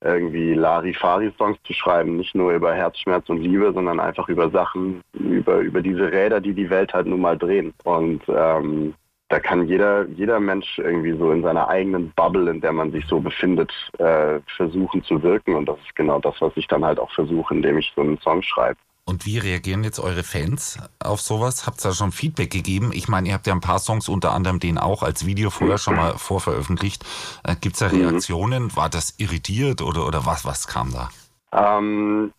irgendwie 0.04 0.56
Larifari-Songs 0.56 1.60
zu 1.64 1.74
schreiben, 1.74 2.18
nicht 2.18 2.34
nur 2.34 2.54
über 2.54 2.74
Herzschmerz 2.74 3.30
und 3.30 3.38
Liebe, 3.38 3.72
sondern 3.72 4.00
einfach 4.00 4.28
über 4.30 4.50
Sachen, 4.50 5.02
über, 5.14 5.60
über 5.60 5.82
diese 5.82 6.12
Räder, 6.12 6.42
die 6.42 6.54
die 6.54 6.72
Welt 6.72 6.92
halt 6.92 7.06
nun 7.06 7.22
mal 7.22 7.38
drehen. 7.38 7.72
Und 7.84 8.24
ähm, 8.28 8.96
da 9.32 9.40
kann 9.40 9.66
jeder, 9.68 10.06
jeder 10.10 10.42
Mensch 10.42 10.78
irgendwie 10.78 11.18
so 11.18 11.32
in 11.32 11.42
seiner 11.42 11.70
eigenen 11.70 12.12
Bubble, 12.12 12.52
in 12.52 12.60
der 12.60 12.74
man 12.74 12.92
sich 12.92 13.06
so 13.08 13.22
befindet, 13.22 13.72
äh, 13.98 14.42
versuchen 14.58 15.04
zu 15.06 15.24
wirken. 15.24 15.56
Und 15.56 15.68
das 15.68 15.78
ist 15.80 15.96
genau 15.96 16.20
das, 16.20 16.36
was 16.42 16.52
ich 16.56 16.68
dann 16.68 16.84
halt 16.84 17.00
auch 17.00 17.12
versuche, 17.12 17.54
indem 17.54 17.78
ich 17.78 17.94
so 17.96 18.02
einen 18.02 18.20
Song 18.20 18.42
schreibe. 18.44 18.78
Und 19.06 19.26
wie 19.26 19.38
reagieren 19.38 19.86
jetzt 19.86 20.00
eure 20.00 20.24
Fans 20.24 20.80
auf 21.00 21.22
sowas? 21.22 21.66
Habt 21.66 21.80
ihr 21.80 21.90
da 21.90 21.96
schon 21.96 22.12
Feedback 22.12 22.52
gegeben? 22.52 22.92
Ich 22.94 23.08
meine, 23.08 23.30
ihr 23.30 23.34
habt 23.34 23.48
ja 23.48 23.54
ein 23.54 23.62
paar 23.62 23.80
Songs, 23.80 24.10
unter 24.10 24.34
anderem 24.34 24.60
den 24.60 24.78
auch 24.78 25.02
als 25.02 25.26
Video 25.26 25.50
vorher 25.50 25.78
schon 25.78 25.96
mal 25.96 26.18
vorveröffentlicht. 26.18 27.06
Äh, 27.44 27.56
Gibt 27.56 27.76
es 27.76 27.80
da 27.80 27.88
mhm. 27.88 28.02
Reaktionen? 28.02 28.76
War 28.76 28.90
das 28.90 29.16
irritiert 29.18 29.82
oder, 29.82 30.06
oder 30.06 30.26
was, 30.26 30.44
was 30.44 30.68
kam 30.68 30.92
da? 30.92 31.10
Ähm, 31.54 32.34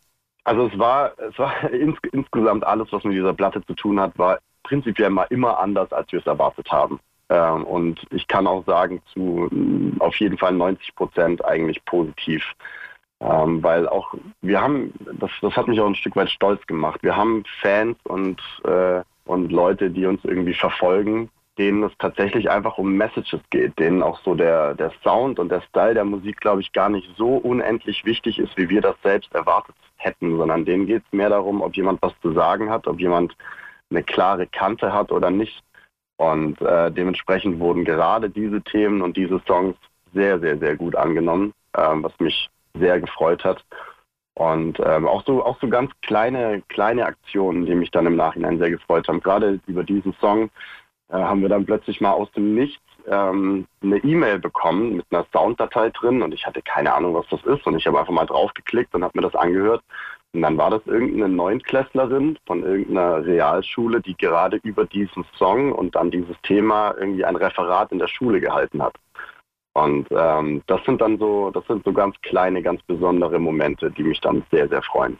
also 0.44 0.66
es 0.66 0.78
war, 0.78 1.12
es 1.18 1.38
war 1.38 1.70
ins, 1.70 1.96
insgesamt 2.12 2.64
alles, 2.64 2.88
was 2.90 3.02
mit 3.04 3.14
dieser 3.14 3.32
Platte 3.32 3.64
zu 3.64 3.72
tun 3.72 3.99
hat, 3.99 4.18
war 4.18 4.38
prinzipiell 4.62 5.11
mal 5.11 5.26
immer 5.31 5.59
anders, 5.59 5.92
als 5.92 6.11
wir 6.12 6.21
es 6.21 6.26
erwartet 6.26 6.71
haben. 6.71 7.00
Ähm, 7.28 7.64
und 7.64 8.00
ich 8.11 8.28
kann 8.28 8.47
auch 8.47 8.64
sagen, 8.66 9.00
zu 9.12 9.49
mm, 9.50 10.00
auf 10.00 10.16
jeden 10.16 10.38
Fall 10.38 10.52
90 10.52 10.95
Prozent 10.95 11.45
eigentlich 11.45 11.85
positiv. 11.85 12.45
Ähm, 13.21 13.62
weil 13.62 13.88
auch 13.88 14.14
wir 14.40 14.61
haben, 14.61 14.92
das, 15.21 15.31
das 15.40 15.57
hat 15.57 15.69
mich 15.69 15.81
auch 15.81 15.87
ein 15.87 15.95
Stück 15.95 16.16
weit 16.16 16.31
stolz 16.31 16.66
gemacht. 16.66 17.02
Wir 17.02 17.16
haben 17.16 17.45
Fans 17.61 17.97
und, 18.04 18.40
äh, 18.64 19.02
und 19.25 19.52
Leute, 19.52 19.90
die 19.90 20.07
uns 20.07 20.25
irgendwie 20.25 20.54
verfolgen, 20.54 21.31
denen 21.59 21.85
es 21.85 21.92
tatsächlich 21.99 22.50
einfach 22.50 22.78
um 22.78 22.97
Messages 22.97 23.40
geht, 23.50 23.78
denen 23.78 24.02
auch 24.02 24.21
so 24.25 24.35
der, 24.35 24.75
der 24.75 24.90
Sound 25.04 25.38
und 25.38 25.50
der 25.50 25.61
Style 25.62 25.95
der 25.95 26.04
Musik, 26.04 26.40
glaube 26.40 26.62
ich, 26.62 26.73
gar 26.73 26.88
nicht 26.88 27.09
so 27.16 27.37
unendlich 27.37 28.04
wichtig 28.04 28.38
ist, 28.38 28.57
wie 28.57 28.69
wir 28.69 28.81
das 28.81 28.97
selbst 29.02 29.33
erwartet 29.35 29.76
hätten, 29.97 30.37
sondern 30.37 30.64
denen 30.64 30.87
geht 30.87 31.04
es 31.07 31.12
mehr 31.12 31.28
darum, 31.28 31.62
ob 31.62 31.76
jemand 31.76 32.02
was 32.02 32.12
zu 32.21 32.33
sagen 32.33 32.71
hat, 32.71 32.88
ob 32.88 32.99
jemand 32.99 33.37
eine 33.92 34.02
klare 34.02 34.46
Kante 34.46 34.92
hat 34.92 35.12
oder 35.12 35.30
nicht. 35.30 35.62
Und 36.16 36.61
äh, 36.61 36.90
dementsprechend 36.90 37.58
wurden 37.58 37.84
gerade 37.84 38.30
diese 38.30 38.62
Themen 38.62 39.02
und 39.02 39.16
diese 39.16 39.40
Songs 39.46 39.76
sehr, 40.14 40.38
sehr, 40.40 40.58
sehr 40.58 40.76
gut 40.76 40.94
angenommen, 40.94 41.52
ähm, 41.76 42.02
was 42.02 42.12
mich 42.20 42.49
sehr 42.75 43.00
gefreut 43.00 43.44
hat. 43.44 43.64
Und 44.34 44.80
ähm, 44.84 45.06
auch 45.06 45.25
so 45.25 45.44
auch 45.44 45.58
so 45.61 45.68
ganz 45.68 45.90
kleine 46.00 46.62
kleine 46.68 47.04
Aktionen, 47.04 47.66
die 47.66 47.75
mich 47.75 47.90
dann 47.90 48.06
im 48.06 48.16
Nachhinein 48.16 48.58
sehr 48.58 48.70
gefreut 48.70 49.06
haben. 49.08 49.20
Gerade 49.20 49.61
über 49.66 49.84
diesen 49.84 50.14
Song 50.14 50.50
äh, 51.08 51.16
haben 51.16 51.42
wir 51.42 51.50
dann 51.50 51.66
plötzlich 51.66 52.00
mal 52.00 52.12
aus 52.12 52.30
dem 52.32 52.54
Nichts 52.54 52.82
ähm, 53.06 53.66
eine 53.82 53.99
E-Mail 53.99 54.38
bekommen 54.38 54.96
mit 54.96 55.06
einer 55.11 55.26
Sounddatei 55.32 55.90
drin 55.90 56.22
und 56.22 56.32
ich 56.32 56.46
hatte 56.46 56.62
keine 56.62 56.94
Ahnung, 56.94 57.14
was 57.14 57.26
das 57.28 57.42
ist 57.44 57.66
und 57.66 57.76
ich 57.76 57.87
habe 57.87 57.99
einfach 57.99 58.12
mal 58.12 58.26
draufgeklickt 58.26 58.94
und 58.94 59.04
habe 59.04 59.18
mir 59.18 59.28
das 59.28 59.34
angehört 59.34 59.82
und 60.34 60.42
dann 60.42 60.56
war 60.56 60.70
das 60.70 60.80
irgendeine 60.86 61.28
Neunklässlerin 61.28 62.38
von 62.46 62.62
irgendeiner 62.62 63.24
Realschule, 63.24 64.00
die 64.00 64.16
gerade 64.16 64.58
über 64.62 64.86
diesen 64.86 65.24
Song 65.36 65.72
und 65.72 65.94
dann 65.94 66.10
dieses 66.10 66.36
Thema 66.42 66.94
irgendwie 66.98 67.24
ein 67.24 67.36
Referat 67.36 67.92
in 67.92 67.98
der 67.98 68.08
Schule 68.08 68.40
gehalten 68.40 68.82
hat. 68.82 68.94
Und 69.74 70.08
ähm, 70.10 70.62
das 70.66 70.82
sind 70.84 71.00
dann 71.00 71.18
so, 71.18 71.50
das 71.50 71.66
sind 71.66 71.84
so 71.84 71.92
ganz 71.92 72.16
kleine, 72.22 72.62
ganz 72.62 72.82
besondere 72.82 73.38
Momente, 73.38 73.90
die 73.90 74.02
mich 74.02 74.20
dann 74.20 74.44
sehr, 74.50 74.68
sehr 74.68 74.82
freuen. 74.82 75.18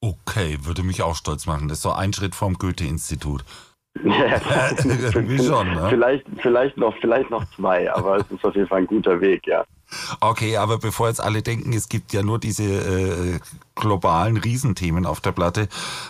Okay, 0.00 0.58
würde 0.62 0.82
mich 0.82 1.02
auch 1.02 1.16
stolz 1.16 1.46
machen. 1.46 1.68
Das 1.68 1.78
ist 1.78 1.82
so 1.82 1.92
ein 1.92 2.12
Schritt 2.12 2.34
vom 2.34 2.54
Goethe-Institut. 2.54 3.44
Ja, 4.04 5.12
schon, 5.12 5.26
ne? 5.26 5.86
vielleicht, 5.88 6.24
vielleicht, 6.40 6.76
noch, 6.76 6.96
vielleicht 7.00 7.30
noch 7.30 7.44
zwei, 7.56 7.92
aber 7.92 8.16
es 8.16 8.30
ist 8.30 8.44
auf 8.44 8.54
jeden 8.54 8.68
Fall 8.68 8.78
ein 8.78 8.86
guter 8.86 9.20
Weg, 9.20 9.46
ja. 9.46 9.64
Okay, 10.20 10.56
aber 10.56 10.78
bevor 10.78 11.08
jetzt 11.08 11.22
alle 11.22 11.42
denken, 11.42 11.72
es 11.72 11.88
gibt 11.88 12.12
ja 12.12 12.22
nur 12.22 12.38
diese 12.38 12.64
äh, 12.64 13.40
globalen 13.74 14.36
Riesenthemen 14.36 15.06
auf 15.06 15.20
der 15.20 15.32
Platte, 15.32 15.68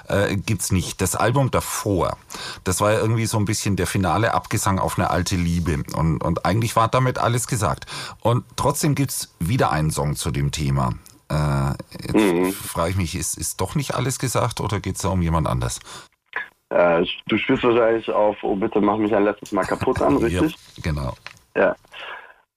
äh, 0.08 0.36
gibt's 0.36 0.72
nicht. 0.72 1.00
Das 1.00 1.14
Album 1.14 1.50
davor, 1.50 2.16
das 2.64 2.80
war 2.80 2.92
ja 2.92 2.98
irgendwie 2.98 3.26
so 3.26 3.38
ein 3.38 3.44
bisschen 3.44 3.76
der 3.76 3.86
finale 3.86 4.34
Abgesang 4.34 4.78
auf 4.78 4.98
eine 4.98 5.10
alte 5.10 5.36
Liebe. 5.36 5.84
Und, 5.94 6.18
und 6.24 6.44
eigentlich 6.44 6.74
war 6.74 6.88
damit 6.88 7.18
alles 7.18 7.46
gesagt. 7.46 7.86
Und 8.20 8.44
trotzdem 8.56 8.94
gibt's 8.94 9.34
wieder 9.38 9.70
einen 9.70 9.90
Song 9.90 10.16
zu 10.16 10.30
dem 10.30 10.50
Thema. 10.50 10.94
Äh, 11.30 11.72
jetzt 12.02 12.14
mhm. 12.14 12.52
frage 12.52 12.90
ich 12.90 12.96
mich, 12.96 13.14
ist, 13.14 13.36
ist 13.36 13.60
doch 13.60 13.74
nicht 13.74 13.94
alles 13.94 14.18
gesagt 14.18 14.60
oder 14.60 14.80
geht's 14.80 15.02
da 15.02 15.10
um 15.10 15.22
jemand 15.22 15.46
anders? 15.46 15.80
Äh, 16.70 17.04
du 17.26 17.38
spielst 17.38 17.64
wahrscheinlich 17.64 18.10
auf 18.10 18.36
Oh 18.42 18.56
bitte 18.56 18.80
mach 18.80 18.98
mich 18.98 19.14
ein 19.14 19.24
letztes 19.24 19.52
Mal 19.52 19.64
kaputt 19.64 20.02
an, 20.02 20.16
richtig? 20.18 20.52
ja, 20.52 20.82
genau. 20.82 21.14
Ja. 21.54 21.76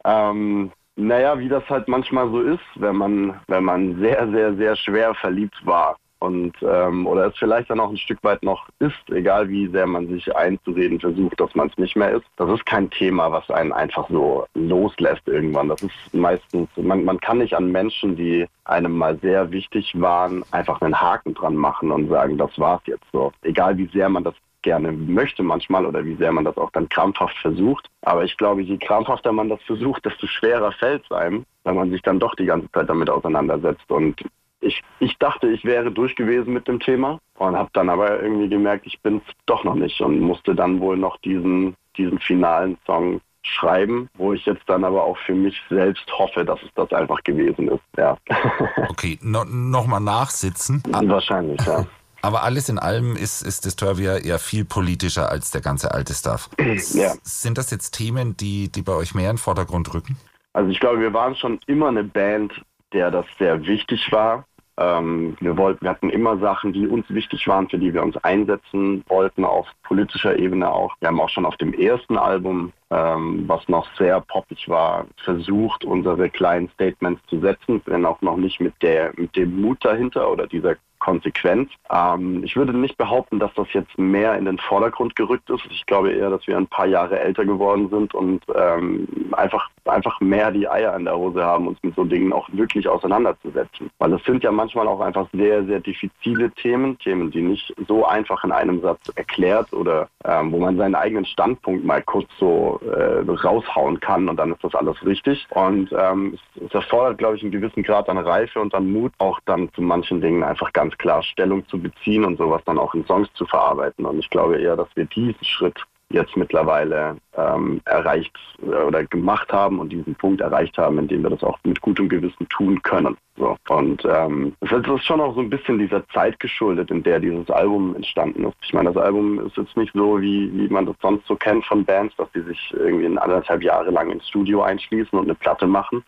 Ähm, 0.04 0.72
naja, 0.95 1.39
wie 1.39 1.50
das 1.50 1.67
halt 1.69 1.88
manchmal 1.88 2.29
so 2.29 2.41
ist, 2.41 2.60
wenn 2.75 2.95
man, 2.95 3.39
wenn 3.48 3.63
man 3.63 4.00
sehr, 4.00 4.29
sehr, 4.29 4.55
sehr 4.55 4.75
schwer 4.75 5.13
verliebt 5.15 5.65
war 5.65 5.98
und 6.21 6.53
ähm, 6.62 7.07
oder 7.07 7.27
es 7.27 7.38
vielleicht 7.38 7.69
dann 7.69 7.79
auch 7.79 7.89
ein 7.89 7.98
Stück 7.98 8.24
weit 8.24 8.43
noch 8.43 8.69
ist, 8.79 9.10
egal 9.10 9.50
wie 9.50 9.67
sehr 9.67 9.88
man 9.88 10.07
sich 10.07 10.33
einzureden 10.36 11.00
versucht, 11.00 11.39
dass 11.39 11.55
man 11.55 11.67
es 11.67 11.77
nicht 11.77 11.95
mehr 11.95 12.12
ist. 12.12 12.25
Das 12.38 12.50
ist 12.51 12.65
kein 12.65 12.89
Thema, 12.91 13.31
was 13.31 13.50
einen 13.50 13.74
einfach 13.74 14.07
so 14.10 14.45
loslässt 14.53 15.27
irgendwann. 15.27 15.69
Das 15.69 15.81
ist 15.81 16.13
meistens, 16.13 16.69
man, 16.77 17.03
man 17.05 17.19
kann 17.19 17.39
nicht 17.39 17.55
an 17.55 17.71
Menschen, 17.71 18.15
die 18.15 18.45
einem 18.65 18.95
mal 18.95 19.17
sehr 19.19 19.51
wichtig 19.51 20.00
waren, 20.00 20.43
einfach 20.51 20.79
einen 20.81 21.00
Haken 21.00 21.33
dran 21.33 21.55
machen 21.55 21.91
und 21.91 22.10
sagen, 22.10 22.38
das 22.38 22.57
war's 22.60 22.81
jetzt 22.86 23.05
so. 23.12 23.31
Egal 23.41 23.77
wie 23.77 23.88
sehr 23.88 24.07
man 24.07 24.24
das 24.24 24.36
gerne 24.62 24.91
möchte 24.91 25.44
manchmal 25.44 25.86
oder 25.86 26.03
wie 26.06 26.15
sehr 26.15 26.32
man 26.32 26.46
das 26.46 26.58
auch 26.58 26.72
dann 26.72 26.89
krampfhaft 26.89 27.38
versucht. 27.38 27.88
Aber 28.01 28.24
ich 28.24 28.38
glaube, 28.38 28.62
je 28.62 28.77
krampfhafter 28.77 29.32
man 29.32 29.50
das 29.50 29.62
versucht, 29.63 30.06
desto 30.06 30.27
schwerer 30.27 30.72
fällt 30.74 31.03
es 31.03 31.12
einem, 31.12 31.46
weil 31.63 31.74
man 31.74 31.91
sich 31.91 32.01
dann 32.01 32.20
doch 32.20 32.36
die 32.36 32.46
ganze 32.46 32.72
Zeit 32.72 32.89
damit 32.89 33.10
auseinandersetzt. 33.10 33.89
Und 33.89 34.22
ich, 34.62 34.82
ich 35.00 35.18
dachte, 35.18 35.48
ich 35.48 35.65
wäre 35.65 35.91
durch 35.91 36.15
gewesen 36.15 36.53
mit 36.53 36.68
dem 36.68 36.80
Thema 36.80 37.20
und 37.38 37.56
habe 37.56 37.70
dann 37.74 37.89
aber 37.89 38.22
irgendwie 38.22 38.50
gemerkt, 38.50 38.86
ich 38.86 39.00
bin 39.01 39.18
es 39.18 39.34
doch 39.46 39.63
noch 39.63 39.75
nicht 39.75 40.00
und 40.01 40.20
musste 40.20 40.56
dann 40.56 40.80
wohl 40.80 40.98
noch 40.98 41.18
diesen, 41.18 41.75
diesen 41.98 42.20
finalen 42.20 42.77
Song 42.86 43.22
schreiben, 43.44 44.08
wo 44.13 44.34
ich 44.34 44.46
jetzt 44.46 44.63
dann 44.68 44.84
aber 44.84 45.03
auch 45.03 45.18
für 45.18 45.34
mich 45.34 45.60
selbst 45.70 46.06
hoffe, 46.18 46.46
dass 46.46 46.62
es 46.62 46.70
das 46.75 46.91
einfach 46.94 47.24
gewesen 47.24 47.70
ist. 47.70 47.84
Ja. 47.98 48.18
Okay, 48.89 49.18
no, 49.22 49.44
nochmal 49.46 50.01
nachsitzen. 50.01 50.84
Wahrscheinlich, 50.86 51.60
ja. 51.65 51.86
Aber 52.22 52.44
alles 52.44 52.70
in 52.70 52.80
allem 52.80 53.16
ist, 53.16 53.42
ist 53.42 53.66
Disturbia 53.66 54.18
ja 54.20 54.38
viel 54.38 54.66
politischer 54.66 55.30
als 55.30 55.51
der 55.51 55.62
ganze 55.62 55.94
alte 55.94 56.13
Stuff. 56.13 56.50
Ja. 56.94 57.13
Sind 57.24 57.58
das 57.58 57.70
jetzt 57.72 57.92
Themen, 57.92 58.36
die, 58.38 58.72
die 58.72 58.82
bei 58.82 58.94
euch 58.94 59.13
mehr 59.13 59.30
in 59.30 59.36
den 59.36 59.42
Vordergrund 59.42 59.94
rücken? 59.94 60.18
Also 60.54 60.70
ich 60.70 60.80
glaube, 60.80 61.00
wir 61.00 61.13
waren 61.13 61.36
schon 61.36 61.60
immer 61.68 61.88
eine 61.88 62.04
Band, 62.04 62.54
der 62.94 63.12
das 63.12 63.25
sehr 63.38 63.66
wichtig 63.66 64.12
war. 64.12 64.46
Ähm, 64.78 65.38
wir, 65.40 65.58
wollten, 65.58 65.82
wir 65.82 65.90
hatten 65.90 66.10
immer 66.10 66.38
Sachen, 66.40 66.74
die 66.74 66.88
uns 66.88 67.06
wichtig 67.10 67.48
waren, 67.48 67.70
für 67.70 67.78
die 67.78 67.94
wir 67.94 68.04
uns 68.04 68.18
einsetzen 68.18 69.04
wollten, 69.08 69.46
auf 69.46 69.68
politischer 69.84 70.38
Ebene 70.38 70.70
auch. 70.70 70.96
Wir 71.00 71.10
haben 71.10 71.20
auch 71.20 71.30
schon 71.30 71.46
auf 71.46 71.58
dem 71.58 71.74
ersten 71.74 72.18
Album, 72.18 72.72
ähm, 72.90 73.44
was 73.48 73.68
noch 73.68 73.88
sehr 73.98 74.22
poppig 74.22 74.68
war, 74.70 75.06
versucht, 75.24 75.86
unsere 75.86 76.30
kleinen 76.30 76.70
Statements 76.70 77.22
zu 77.28 77.40
setzen, 77.40 77.82
wenn 77.86 78.06
auch 78.06 78.22
noch 78.22 78.38
nicht 78.38 78.60
mit, 78.60 78.74
der, 78.82 79.13
mit 79.18 79.36
dem 79.36 79.62
Mut 79.62 79.84
dahinter 79.84 80.32
oder 80.32 80.48
dieser 80.48 80.75
Konsequenz. 81.01 81.70
Ähm, 81.91 82.43
ich 82.46 82.55
würde 82.55 82.77
nicht 82.77 82.96
behaupten, 82.96 83.39
dass 83.39 83.53
das 83.55 83.67
jetzt 83.74 83.98
mehr 83.98 84.38
in 84.38 84.46
den 84.46 84.60
Vordergrund 84.60 85.15
gerückt 85.15 85.50
ist. 85.50 85.65
Ich 85.70 85.86
glaube 85.86 86.13
eher, 86.13 86.29
dass 86.29 86.48
wir 86.48 86.55
ein 86.55 86.67
paar 86.67 86.86
Jahre 86.86 87.20
älter 87.20 87.43
geworden 87.43 87.89
sind 87.89 88.13
und 88.13 88.43
ähm, 88.55 89.08
einfach 89.34 89.70
einfach 89.86 90.20
mehr 90.22 90.52
die 90.52 90.68
Eier 90.68 90.96
in 90.96 91.06
der 91.06 91.18
Hose 91.18 91.44
haben, 91.44 91.68
uns 91.68 91.80
mit 91.82 91.96
so 91.96 92.04
Dingen 92.04 92.34
auch 92.34 92.48
wirklich 92.52 92.88
auseinanderzusetzen. 92.88 93.90
Weil 94.00 94.14
es 94.14 94.24
sind 94.24 94.44
ja 94.44 94.52
manchmal 94.52 94.88
auch 94.88 95.00
einfach 95.00 95.28
sehr, 95.34 95.64
sehr 95.66 95.80
diffizile 95.80 96.52
Themen, 96.52 96.98
Themen, 97.00 97.32
die 97.32 97.42
nicht 97.42 97.74
so 97.88 98.06
einfach 98.06 98.44
in 98.44 98.52
einem 98.52 98.82
Satz 98.82 99.12
erklärt 99.16 99.74
oder 99.74 100.08
ähm, 100.26 100.52
wo 100.52 100.60
man 100.60 100.78
seinen 100.78 100.96
eigenen 100.96 101.26
Standpunkt 101.26 101.86
mal 101.86 102.02
kurz 102.04 102.30
so 102.40 102.80
äh, 102.86 103.22
raushauen 103.30 104.00
kann 104.00 104.30
und 104.30 104.38
dann 104.38 104.52
ist 104.52 104.64
das 104.64 104.76
alles 104.76 105.04
richtig. 105.06 105.48
Und 105.52 105.92
ähm, 105.98 106.38
es, 106.56 106.64
es 106.66 106.74
erfordert, 106.74 107.18
glaube 107.18 107.36
ich, 107.36 107.44
einen 107.44 107.52
gewissen 107.52 107.84
Grad 107.84 108.10
an 108.10 108.18
Reife 108.18 108.60
und 108.60 108.74
an 108.76 108.92
Mut, 108.92 109.12
auch 109.18 109.40
dann 109.46 109.72
zu 109.74 109.82
manchen 109.82 110.22
Dingen 110.22 110.44
einfach 110.44 110.72
ganz 110.74 110.98
klar 110.98 111.24
Stellung 111.24 111.68
zu 111.68 111.80
beziehen 111.80 112.26
und 112.26 112.38
sowas 112.38 112.62
dann 112.66 112.78
auch 112.78 112.94
in 112.94 113.06
Songs 113.06 113.32
zu 113.34 113.46
verarbeiten. 113.46 114.06
Und 114.06 114.20
ich 114.20 114.30
glaube 114.30 114.58
eher, 114.58 114.76
dass 114.76 114.88
wir 114.96 115.06
diesen 115.06 115.44
Schritt 115.44 115.84
jetzt 116.13 116.36
mittlerweile 116.38 117.18
ähm, 117.36 117.82
erreicht 117.86 118.36
äh, 118.62 118.75
oder 118.84 119.03
gemacht 119.06 119.51
haben 119.51 119.80
und 119.80 119.89
diesen 119.89 120.15
Punkt 120.15 120.41
erreicht 120.41 120.77
haben, 120.77 121.00
in 121.00 121.08
dem 121.08 121.24
wir 121.24 121.30
das 121.30 121.44
auch 121.44 121.58
mit 121.63 121.82
gutem 121.82 122.10
Gewissen 122.10 122.48
tun 122.50 122.82
können. 122.84 123.18
So. 123.38 123.56
Und 123.70 124.06
ähm, 124.06 124.56
ist 124.62 125.06
schon 125.06 125.22
auch 125.22 125.34
so 125.36 125.41
ein 125.41 125.50
bisschen 125.50 125.80
dieser 125.80 126.08
Zeit 126.10 126.39
geschuldet, 126.39 126.91
in 126.91 127.03
der 127.03 127.20
dieses 127.20 127.50
Album 127.50 127.96
entstanden 127.96 128.46
ist. 128.46 128.56
Ich 128.62 128.74
meine, 128.74 128.91
das 128.91 129.03
Album 129.03 129.39
ist 129.46 129.58
jetzt 129.58 129.75
nicht 129.77 129.94
so, 129.94 130.22
wie, 130.22 130.51
wie 130.53 130.68
man 130.68 130.86
das 130.86 130.96
sonst 131.01 131.25
so 131.27 131.36
kennt 131.36 131.65
von 131.65 131.86
Bands, 131.86 132.15
dass 132.18 132.32
die 132.34 132.41
sich 132.41 132.74
irgendwie 132.77 133.06
in 133.06 133.18
anderthalb 133.18 133.63
Jahre 133.63 133.91
lang 133.91 134.12
ins 134.12 134.27
Studio 134.27 134.62
einschließen 134.62 135.18
und 135.18 135.25
eine 135.25 135.36
Platte 135.36 135.65
machen, 135.65 136.03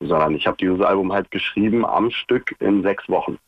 sondern 0.00 0.34
ich 0.34 0.46
habe 0.46 0.56
dieses 0.58 0.80
Album 0.80 1.12
halt 1.12 1.30
geschrieben 1.30 1.86
am 1.86 2.10
Stück 2.10 2.54
in 2.60 2.82
sechs 2.82 3.08
Wochen. 3.08 3.38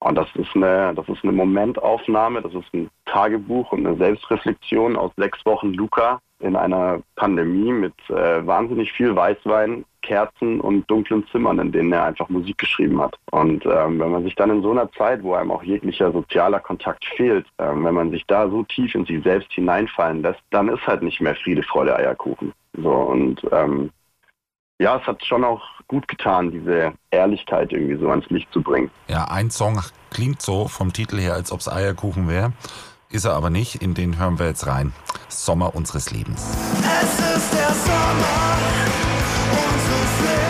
Und 0.00 0.16
das 0.16 0.28
ist 0.34 0.54
eine, 0.54 0.94
das 0.94 1.08
ist 1.08 1.22
eine 1.22 1.32
Momentaufnahme, 1.32 2.40
das 2.40 2.54
ist 2.54 2.72
ein 2.72 2.88
Tagebuch 3.04 3.70
und 3.72 3.86
eine 3.86 3.96
Selbstreflexion 3.96 4.96
aus 4.96 5.12
sechs 5.16 5.44
Wochen 5.44 5.74
Luca 5.74 6.20
in 6.40 6.56
einer 6.56 7.02
Pandemie 7.16 7.70
mit 7.70 7.94
äh, 8.08 8.46
wahnsinnig 8.46 8.92
viel 8.92 9.14
Weißwein, 9.14 9.84
Kerzen 10.02 10.60
und 10.60 10.90
dunklen 10.90 11.26
Zimmern, 11.30 11.58
in 11.58 11.72
denen 11.72 11.92
er 11.92 12.04
einfach 12.04 12.30
Musik 12.30 12.56
geschrieben 12.56 13.00
hat. 13.00 13.14
Und 13.30 13.66
ähm, 13.66 14.00
wenn 14.00 14.10
man 14.10 14.24
sich 14.24 14.34
dann 14.34 14.48
in 14.48 14.62
so 14.62 14.70
einer 14.70 14.90
Zeit, 14.92 15.22
wo 15.22 15.34
einem 15.34 15.50
auch 15.50 15.62
jeglicher 15.62 16.10
sozialer 16.10 16.60
Kontakt 16.60 17.04
fehlt, 17.16 17.46
ähm, 17.58 17.84
wenn 17.84 17.94
man 17.94 18.10
sich 18.10 18.24
da 18.26 18.48
so 18.48 18.62
tief 18.62 18.94
in 18.94 19.04
sich 19.04 19.22
selbst 19.22 19.52
hineinfallen 19.52 20.22
lässt, 20.22 20.40
dann 20.50 20.68
ist 20.68 20.86
halt 20.86 21.02
nicht 21.02 21.20
mehr 21.20 21.34
Friede, 21.34 21.62
Freude, 21.62 21.94
Eierkuchen. 21.94 22.54
So 22.72 22.90
und 22.90 23.42
ähm, 23.52 23.90
ja, 24.80 24.96
es 24.96 25.06
hat 25.06 25.24
schon 25.24 25.44
auch 25.44 25.62
gut 25.88 26.08
getan, 26.08 26.50
diese 26.50 26.92
Ehrlichkeit 27.10 27.70
irgendwie 27.70 28.00
so 28.00 28.08
ans 28.08 28.28
Licht 28.30 28.50
zu 28.50 28.62
bringen. 28.62 28.90
Ja, 29.08 29.26
ein 29.26 29.50
Song 29.50 29.82
klingt 30.10 30.40
so 30.40 30.68
vom 30.68 30.92
Titel 30.92 31.18
her, 31.18 31.34
als 31.34 31.52
ob 31.52 31.60
es 31.60 31.68
Eierkuchen 31.68 32.28
wäre. 32.28 32.52
Ist 33.10 33.26
er 33.26 33.34
aber 33.34 33.50
nicht, 33.50 33.82
in 33.82 33.92
den 33.92 34.18
hören 34.18 34.38
wir 34.38 34.46
jetzt 34.46 34.66
rein. 34.66 34.92
Sommer 35.28 35.74
unseres 35.74 36.10
Lebens. 36.10 36.56
Es 36.82 37.36
ist 37.36 37.52
der 37.52 37.74
Sommer 37.74 38.56
unseres 39.52 40.20
Lebens. 40.20 40.49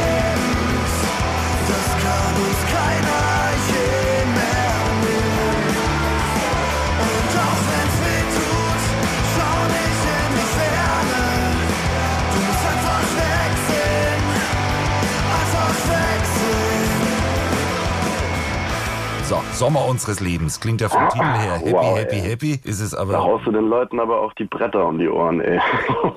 Sommer 19.61 19.85
unseres 19.85 20.21
Lebens. 20.21 20.59
Klingt 20.59 20.81
ja 20.81 20.89
vom 20.89 21.07
Titel 21.11 21.23
her 21.23 21.59
happy, 21.59 21.73
Wow, 21.73 21.99
happy, 21.99 22.17
ey. 22.17 22.31
happy. 22.31 22.61
Ist 22.65 22.81
es 22.81 22.93
Da 22.93 23.01
aber, 23.03 23.19
haust 23.19 23.47
du 23.47 23.53
den 23.53 23.69
Leuten 23.69 24.01
aber 24.01 24.19
auch 24.23 24.33
die 24.33 24.47
Bretter 24.47 24.87
um 24.87 24.99
die 24.99 25.07
Ohren, 25.07 25.43
ey. 25.43 25.61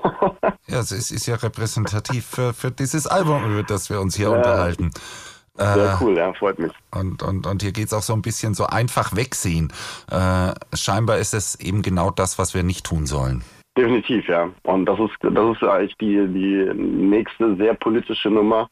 ja, 0.67 0.79
es 0.79 0.93
ist, 0.93 1.11
ist 1.11 1.25
ja 1.25 1.35
repräsentativ 1.35 2.25
für, 2.25 2.53
für 2.53 2.71
dieses 2.71 3.05
Album, 3.05 3.43
über 3.51 3.63
das 3.63 3.89
wir 3.89 3.99
uns 3.99 4.15
hier 4.15 4.31
unterhalten. 4.31 4.91
Äh, 5.57 5.73
Sehr 5.73 5.99
cool, 6.01 6.17
ja, 6.17 6.33
freut 6.33 6.57
mich. 6.57 6.71
Und, 6.91 7.21
und, 7.21 7.45
und 7.45 7.61
hier 7.61 7.73
geht's 7.73 7.93
auch 7.93 8.01
so 8.01 8.13
ein 8.13 8.21
bisschen 8.21 8.53
so 8.53 8.65
einfach 8.65 9.13
wegsehen. 9.13 9.73
Äh, 10.09 10.53
scheinbar 10.73 11.17
ist 11.17 11.33
es 11.33 11.59
eben 11.59 11.81
genau 11.81 12.11
das, 12.11 12.39
was 12.39 12.53
wir 12.53 12.63
nicht 12.63 12.85
tun 12.85 13.05
sollen. 13.05 13.43
Definitiv, 13.77 14.25
ja. 14.29 14.49
Und 14.63 14.85
das 14.85 14.99
ist, 14.99 15.11
das 15.21 15.55
ist 15.57 15.63
eigentlich 15.63 15.97
die, 15.99 16.15
die 16.27 16.73
nächste 16.75 17.57
sehr 17.57 17.73
politische 17.73 18.29
Nummer. 18.29 18.69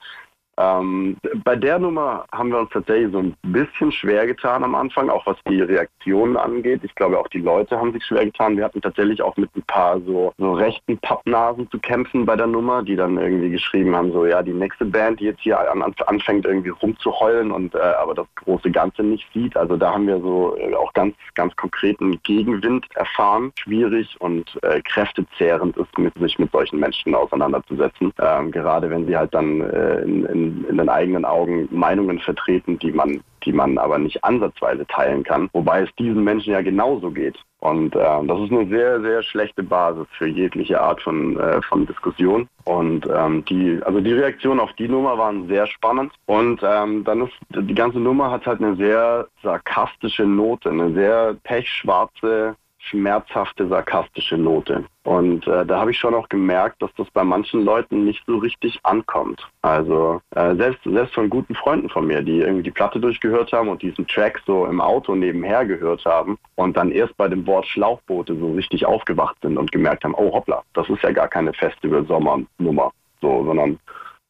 Ähm, 0.58 1.18
bei 1.44 1.56
der 1.56 1.80
Nummer 1.80 2.26
haben 2.32 2.50
wir 2.50 2.60
uns 2.60 2.70
tatsächlich 2.72 3.12
so 3.12 3.20
ein 3.20 3.36
bisschen 3.44 3.92
schwer 3.92 4.28
getan 4.28 4.64
am 4.64 4.76
Anfang, 4.76 5.10
auch 5.10 5.26
was 5.26 5.38
die 5.48 5.62
Reaktionen 5.62 6.38
angeht. 6.38 6.82
Ich 6.84 6.94
glaube, 6.96 7.20
auch 7.20 7.28
die 7.30 7.40
Leute 7.40 7.78
haben 7.78 7.94
sich 7.94 8.04
schwer 8.06 8.26
getan. 8.26 8.58
Wir 8.58 8.66
hatten 8.66 8.82
tatsächlich 8.82 9.22
auch 9.22 9.36
mit 9.38 9.50
ein 9.56 9.64
paar 9.64 10.00
so, 10.02 10.34
so 10.38 10.54
rechten 10.54 10.98
Pappnasen 11.00 11.70
zu 11.72 11.80
kämpfen 11.80 12.26
bei 12.26 12.36
der 12.36 12.48
Nummer, 12.48 12.84
die 12.84 12.96
dann 12.96 13.18
irgendwie 13.18 13.50
geschrieben 13.50 13.96
haben, 13.96 14.12
so 14.12 14.26
ja, 14.26 14.44
die 14.44 14.54
nächste 14.54 14.86
Band, 14.86 15.20
die 15.20 15.26
jetzt 15.26 15.42
hier 15.42 15.60
an, 15.72 15.82
an, 15.82 15.94
anfängt 16.08 16.46
irgendwie 16.46 16.70
rumzuheulen 16.70 17.52
und 17.52 17.74
äh, 17.76 17.80
aber 17.80 18.14
das 18.14 18.28
große 18.36 18.72
Ganze 18.72 19.04
nicht 19.04 19.28
sieht. 19.34 19.56
Also 19.56 19.78
da 19.78 19.94
haben 19.94 20.08
wir 20.08 20.20
so 20.20 20.58
äh, 20.58 20.76
auch 20.76 20.92
ganz, 20.94 21.16
ganz 21.34 21.56
konkreten 21.56 22.22
Gegenwind 22.24 22.86
erfahren. 22.96 23.52
Schwierig 23.58 24.16
und 24.20 24.60
äh, 24.64 24.82
kräftezehrend 24.82 25.78
ist, 25.78 25.98
mit, 25.98 26.14
sich 26.16 26.38
mit 26.40 26.52
solchen 26.52 26.80
Menschen 26.80 27.16
auseinanderzusetzen. 27.16 28.14
Ähm, 28.20 28.52
gerade 28.52 28.90
wenn 28.90 29.08
sie 29.08 29.16
halt 29.16 29.34
dann 29.34 29.62
äh, 29.62 30.02
in, 30.02 30.26
in, 30.42 30.66
in 30.66 30.78
den 30.78 30.90
eigenen 30.90 31.26
Augen 31.26 31.68
Meinungen 31.72 32.20
vertreten, 32.20 32.80
die 32.80 32.92
man, 32.92 33.22
die 33.46 33.52
man 33.52 33.78
aber 33.78 33.98
nicht 33.98 34.24
ansatzweise 34.24 34.86
teilen 34.88 35.24
kann. 35.24 35.50
Wobei 35.54 35.82
es 35.82 35.90
diesen 35.98 36.24
Menschen 36.24 36.54
ja 36.54 36.62
genauso 36.62 37.12
geht. 37.12 37.38
Und 37.60 37.96
äh, 37.96 38.00
das 38.00 38.40
ist 38.40 38.52
eine 38.52 38.68
sehr, 38.70 39.02
sehr 39.02 39.22
schlechte 39.22 39.62
Basis 39.62 40.08
für 40.18 40.28
jegliche 40.28 40.82
Art 40.82 41.00
von, 41.02 41.40
äh, 41.40 41.62
von 41.62 41.86
Diskussion. 41.86 42.48
Und 42.64 43.08
ähm, 43.16 43.46
die, 43.46 43.80
also 43.84 44.00
die 44.00 44.14
Reaktionen 44.14 44.60
auf 44.60 44.74
die 44.74 44.88
Nummer 44.88 45.18
waren 45.18 45.48
sehr 45.48 45.68
spannend. 45.68 46.12
Und 46.26 46.62
ähm, 46.64 47.04
dann 47.04 47.22
ist 47.22 47.34
die 47.50 47.76
ganze 47.76 48.00
Nummer 48.00 48.32
hat 48.32 48.48
halt 48.48 48.62
eine 48.62 48.76
sehr 48.78 49.28
sarkastische 49.44 50.24
Note, 50.24 50.70
eine 50.70 50.92
sehr 50.94 51.36
pechschwarze 51.44 52.56
schmerzhafte, 52.82 53.68
sarkastische 53.68 54.38
Note. 54.38 54.84
Und 55.04 55.48
äh, 55.48 55.66
da 55.66 55.80
habe 55.80 55.92
ich 55.92 55.98
schon 55.98 56.14
auch 56.14 56.30
gemerkt, 56.30 56.82
dass 56.82 56.92
das 56.96 57.10
bei 57.12 57.24
manchen 57.24 57.64
Leuten 57.64 58.06
nicht 58.06 58.24
so 58.28 58.38
richtig 58.38 58.80
ankommt. 58.84 59.48
Also 59.62 60.22
äh, 60.36 60.56
selbst, 60.56 60.84
selbst 60.84 61.14
von 61.14 61.30
guten 61.30 61.56
Freunden 61.56 61.90
von 61.90 62.06
mir, 62.06 62.22
die 62.22 62.40
irgendwie 62.40 62.64
die 62.64 62.72
Platte 62.72 63.00
durchgehört 63.00 63.52
haben 63.52 63.70
und 63.70 63.82
diesen 63.82 64.06
Track 64.08 64.42
so 64.46 64.66
im 64.66 64.82
Auto 64.82 65.16
nebenher 65.16 65.66
gehört 65.66 66.06
haben 66.06 66.38
und 66.56 66.78
dann 66.78 66.92
erst 66.92 67.16
bei 67.18 67.28
dem 67.28 67.46
Wort 67.48 67.66
Schlauchboote 67.68 68.36
so 68.36 68.54
richtig 68.54 68.86
aufgewacht 68.86 69.38
sind 69.42 69.58
und 69.58 69.72
gemerkt 69.72 70.04
haben, 70.04 70.16
oh 70.16 70.34
hoppla, 70.34 70.64
das 70.74 70.90
ist 70.90 71.04
ja 71.04 71.12
gar 71.12 71.28
keine 71.28 71.54
Festival-Sommernummer, 71.54 72.92
so, 73.22 73.46
sondern 73.46 73.80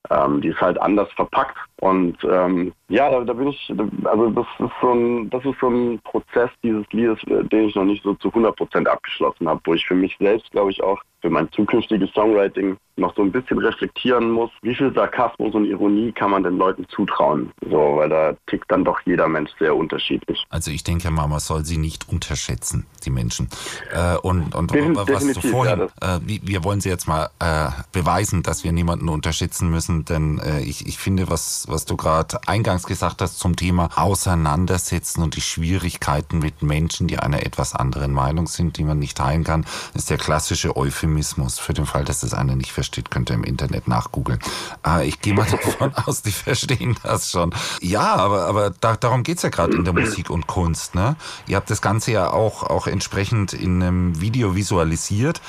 ähm, 0.10 0.42
die 0.42 0.50
ist 0.50 0.62
halt 0.62 0.82
anders 0.82 1.12
verpackt 1.14 1.58
und 1.80 2.18
ähm, 2.24 2.74
ja, 2.92 3.10
da, 3.10 3.22
da 3.24 3.34
bin 3.34 3.48
ich, 3.48 3.74
also 4.04 4.30
das 4.30 4.46
ist 4.60 4.72
so 4.82 4.92
ein, 4.92 5.30
das 5.30 5.44
ist 5.46 5.60
so 5.60 5.68
ein 5.70 6.00
Prozess 6.04 6.50
dieses 6.64 6.86
Liedes, 6.92 7.18
äh, 7.28 7.44
den 7.46 7.70
ich 7.70 7.76
noch 7.76 7.86
nicht 7.86 8.04
so 8.04 8.14
zu 8.16 8.28
100% 8.30 8.86
abgeschlossen 8.86 9.48
habe, 9.48 9.62
wo 9.64 9.74
ich 9.74 9.86
für 9.86 9.96
mich 9.96 10.16
selbst, 10.20 10.52
glaube 10.52 10.72
ich, 10.72 10.84
auch 10.84 11.00
für 11.22 11.30
mein 11.30 11.52
zukünftiges 11.52 12.12
Songwriting 12.14 12.78
noch 12.98 13.16
so 13.16 13.22
ein 13.22 13.32
bisschen 13.32 13.60
reflektieren 13.60 14.32
muss, 14.32 14.50
wie 14.64 14.76
viel 14.76 14.94
Sarkasmus 14.94 15.54
und 15.54 15.66
Ironie 15.66 16.12
kann 16.12 16.32
man 16.32 16.44
den 16.44 16.58
Leuten 16.58 16.86
zutrauen, 16.90 17.52
so, 17.70 17.96
weil 17.98 18.10
da 18.10 18.34
tickt 18.48 18.70
dann 18.72 18.84
doch 18.84 19.00
jeder 19.06 19.28
Mensch 19.28 19.50
sehr 19.60 19.76
unterschiedlich. 19.76 20.44
Also 20.50 20.72
ich 20.72 20.84
denke 20.84 21.10
mal, 21.12 21.28
man 21.28 21.40
soll 21.40 21.64
sie 21.64 21.78
nicht 21.78 22.10
unterschätzen, 22.10 22.86
die 23.06 23.10
Menschen. 23.12 23.50
Äh, 23.94 24.18
und 24.18 24.54
und 24.56 24.72
Defin- 24.72 24.96
was 24.96 25.34
du 25.34 25.42
vorhin, 25.42 25.88
ja, 26.02 26.16
äh, 26.18 26.20
wir 26.26 26.64
wollen 26.64 26.82
sie 26.82 26.90
jetzt 26.90 27.08
mal 27.08 27.30
äh, 27.40 27.70
beweisen, 27.92 28.44
dass 28.44 28.64
wir 28.64 28.72
niemanden 28.72 29.08
unterschätzen 29.10 29.70
müssen, 29.70 30.06
denn 30.06 30.40
äh, 30.40 30.62
ich, 30.62 30.86
ich 30.88 30.98
finde, 30.98 31.30
was, 31.30 31.66
was 31.70 31.86
du 31.86 31.96
gerade 31.98 32.40
eingangs 32.48 32.81
gesagt 32.86 33.22
hast 33.22 33.40
zum 33.40 33.56
Thema 33.56 33.90
Auseinandersetzen 33.96 35.22
und 35.22 35.36
die 35.36 35.42
Schwierigkeiten 35.42 36.40
mit 36.40 36.62
Menschen, 36.62 37.08
die 37.08 37.20
einer 37.20 37.46
etwas 37.46 37.74
anderen 37.74 38.12
Meinung 38.14 38.48
sind, 38.48 38.78
die 38.78 38.84
man 38.84 39.00
nicht 39.00 39.18
teilen 39.18 39.44
kann, 39.44 39.66
ist 39.94 40.10
der 40.10 40.18
klassische 40.18 40.76
Euphemismus. 40.76 41.60
Für 41.60 41.74
den 41.74 41.86
Fall, 41.86 42.06
dass 42.06 42.22
das 42.22 42.34
einer 42.34 42.56
nicht 42.56 42.72
versteht, 42.72 43.12
könnt 43.12 43.30
im 43.30 43.44
Internet 43.44 43.88
nachgoogeln. 43.88 44.40
Äh, 44.86 45.08
ich 45.08 45.22
gehe 45.22 45.34
mal 45.34 45.46
davon 45.52 45.94
aus, 45.96 46.22
die 46.22 46.32
verstehen 46.32 46.96
das 47.04 47.32
schon. 47.32 47.54
Ja, 47.82 48.16
aber, 48.16 48.46
aber 48.46 48.70
da, 48.70 48.96
darum 48.96 49.24
geht's 49.24 49.44
ja 49.44 49.50
gerade 49.50 49.76
in 49.76 49.84
der 49.84 49.94
Musik 49.94 50.30
und 50.30 50.48
Kunst. 50.48 50.96
Ne? 50.96 51.16
Ihr 51.48 51.58
habt 51.58 51.70
das 51.70 51.82
Ganze 51.82 52.12
ja 52.12 52.32
auch, 52.32 52.64
auch 52.64 52.88
entsprechend 52.88 53.54
in 53.54 53.82
einem 53.82 54.22
Video 54.22 54.56
visualisiert, 54.56 55.42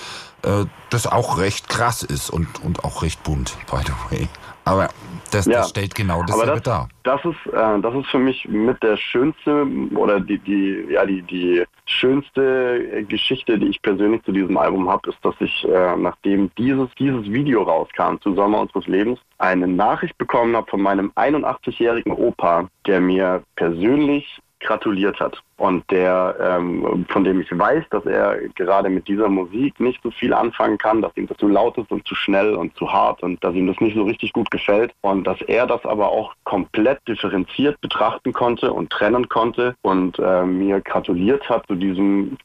äh, 0.42 0.64
das 0.90 1.07
auch 1.07 1.38
recht 1.38 1.68
krass 1.68 2.03
ist 2.03 2.31
und, 2.31 2.62
und 2.62 2.85
auch 2.85 3.03
recht 3.03 3.23
bunt, 3.23 3.57
by 3.71 3.79
the 3.85 3.92
way. 4.11 4.29
Aber 4.64 4.88
das, 5.33 5.46
Ja, 5.46 5.59
das 5.59 5.70
stellt 5.70 5.94
genau 5.94 6.22
dasselbe 6.22 6.53
das, 6.53 6.62
dar. 6.62 6.88
das 7.03 7.25
ist, 7.25 7.53
äh, 7.53 7.81
das 7.81 7.94
ist 7.94 8.07
für 8.09 8.18
mich 8.18 8.46
mit 8.48 8.83
der 8.83 8.96
schönste 8.96 9.66
oder 9.94 10.20
die, 10.20 10.38
die, 10.38 10.87
ja, 10.90 11.05
die, 11.05 11.22
die 11.22 11.64
schönste 11.87 12.87
äh, 12.92 13.03
Geschichte, 13.03 13.59
die 13.59 13.68
ich 13.68 13.83
persönlich 13.83 14.22
zu 14.25 14.33
diesem 14.33 14.57
Album 14.57 14.88
habe, 14.88 15.11
ist, 15.11 15.18
dass 15.22 15.35
ich, 15.40 15.64
äh, 15.64 15.96
nachdem 15.96 16.51
dieses, 16.57 16.88
dieses 16.98 17.25
Video 17.25 17.62
rauskam 17.62 18.16
zu 18.20 18.35
Sommer 18.35 18.61
unseres 18.61 18.87
Lebens, 18.87 19.18
eine 19.38 19.66
Nachricht 19.66 20.16
bekommen 20.18 20.55
habe 20.55 20.70
von 20.70 20.83
meinem 20.83 21.11
81-jährigen 21.16 22.12
Opa, 22.12 22.68
der 22.87 23.01
mir 23.01 23.42
persönlich 23.57 24.40
gratuliert 24.61 25.18
hat 25.18 25.42
und 25.62 25.88
der, 25.92 26.35
ähm, 26.40 27.07
von 27.09 27.22
dem 27.22 27.40
ich 27.40 27.57
weiß, 27.57 27.85
dass 27.90 28.05
er 28.05 28.48
gerade 28.57 28.90
mit 28.90 29.07
dieser 29.07 29.29
Musik 29.29 29.79
nicht 29.79 30.03
so 30.03 30.11
viel 30.11 30.35
anfangen 30.35 30.77
kann, 30.77 31.01
dass 31.01 31.16
ihm 31.16 31.29
das 31.29 31.37
zu 31.37 31.46
laut 31.46 31.79
ist 31.79 31.92
und 31.92 32.05
zu 32.05 32.16
schnell 32.16 32.57
und 32.57 32.75
zu 32.75 32.92
hart 32.92 33.22
und 33.22 33.42
dass 33.44 33.55
ihm 33.55 33.68
das 33.68 33.79
nicht 33.79 33.94
so 33.94 34.03
richtig 34.03 34.33
gut 34.33 34.51
gefällt 34.51 34.92
und 35.03 35.25
dass 35.25 35.40
er 35.42 35.68
das 35.68 35.85
aber 35.85 36.09
auch 36.09 36.35
komplett 36.42 36.98
differenziert 37.07 37.81
betrachten 37.81 38.33
konnte 38.33 38.72
und 38.72 38.90
trennen 38.90 39.29
konnte 39.29 39.77
und 39.83 40.18
äh, 40.18 40.44
mir 40.44 40.81
gratuliert 40.81 41.48
hat 41.48 41.64
zu 41.68 41.77
diesem, 41.77 42.37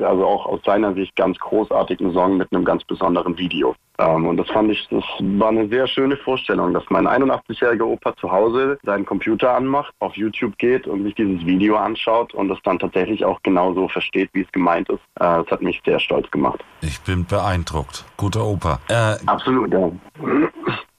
also 0.00 0.24
auch 0.24 0.46
aus 0.46 0.60
seiner 0.64 0.94
Sicht 0.94 1.14
ganz 1.14 1.38
großartigen 1.38 2.14
Song 2.14 2.38
mit 2.38 2.50
einem 2.52 2.64
ganz 2.64 2.84
besonderen 2.84 3.36
Video. 3.36 3.74
Ähm, 3.98 4.26
und 4.26 4.36
das 4.38 4.48
fand 4.48 4.70
ich, 4.70 4.88
das 4.88 5.04
war 5.20 5.48
eine 5.48 5.68
sehr 5.68 5.86
schöne 5.86 6.16
Vorstellung, 6.16 6.72
dass 6.72 6.84
mein 6.88 7.06
81-jähriger 7.06 7.84
Opa 7.84 8.16
zu 8.16 8.30
Hause 8.30 8.78
seinen 8.82 9.04
Computer 9.04 9.54
anmacht, 9.54 9.92
auf 9.98 10.16
YouTube 10.16 10.56
geht 10.58 10.86
und 10.86 11.04
sich 11.04 11.14
dieses 11.14 11.44
Video 11.44 11.76
anschaut 11.76 12.32
und 12.34 12.48
das 12.48 12.61
dann 12.62 12.78
tatsächlich 12.78 13.24
auch 13.24 13.40
genauso 13.42 13.88
versteht, 13.88 14.30
wie 14.32 14.42
es 14.42 14.52
gemeint 14.52 14.88
ist. 14.88 15.00
Äh, 15.16 15.42
das 15.42 15.46
hat 15.50 15.62
mich 15.62 15.80
sehr 15.84 16.00
stolz 16.00 16.30
gemacht. 16.30 16.62
Ich 16.80 17.00
bin 17.00 17.24
beeindruckt. 17.24 18.04
Guter 18.16 18.44
Opa. 18.44 18.80
Äh, 18.88 19.16
Absolut, 19.26 19.72
ja 19.72 19.90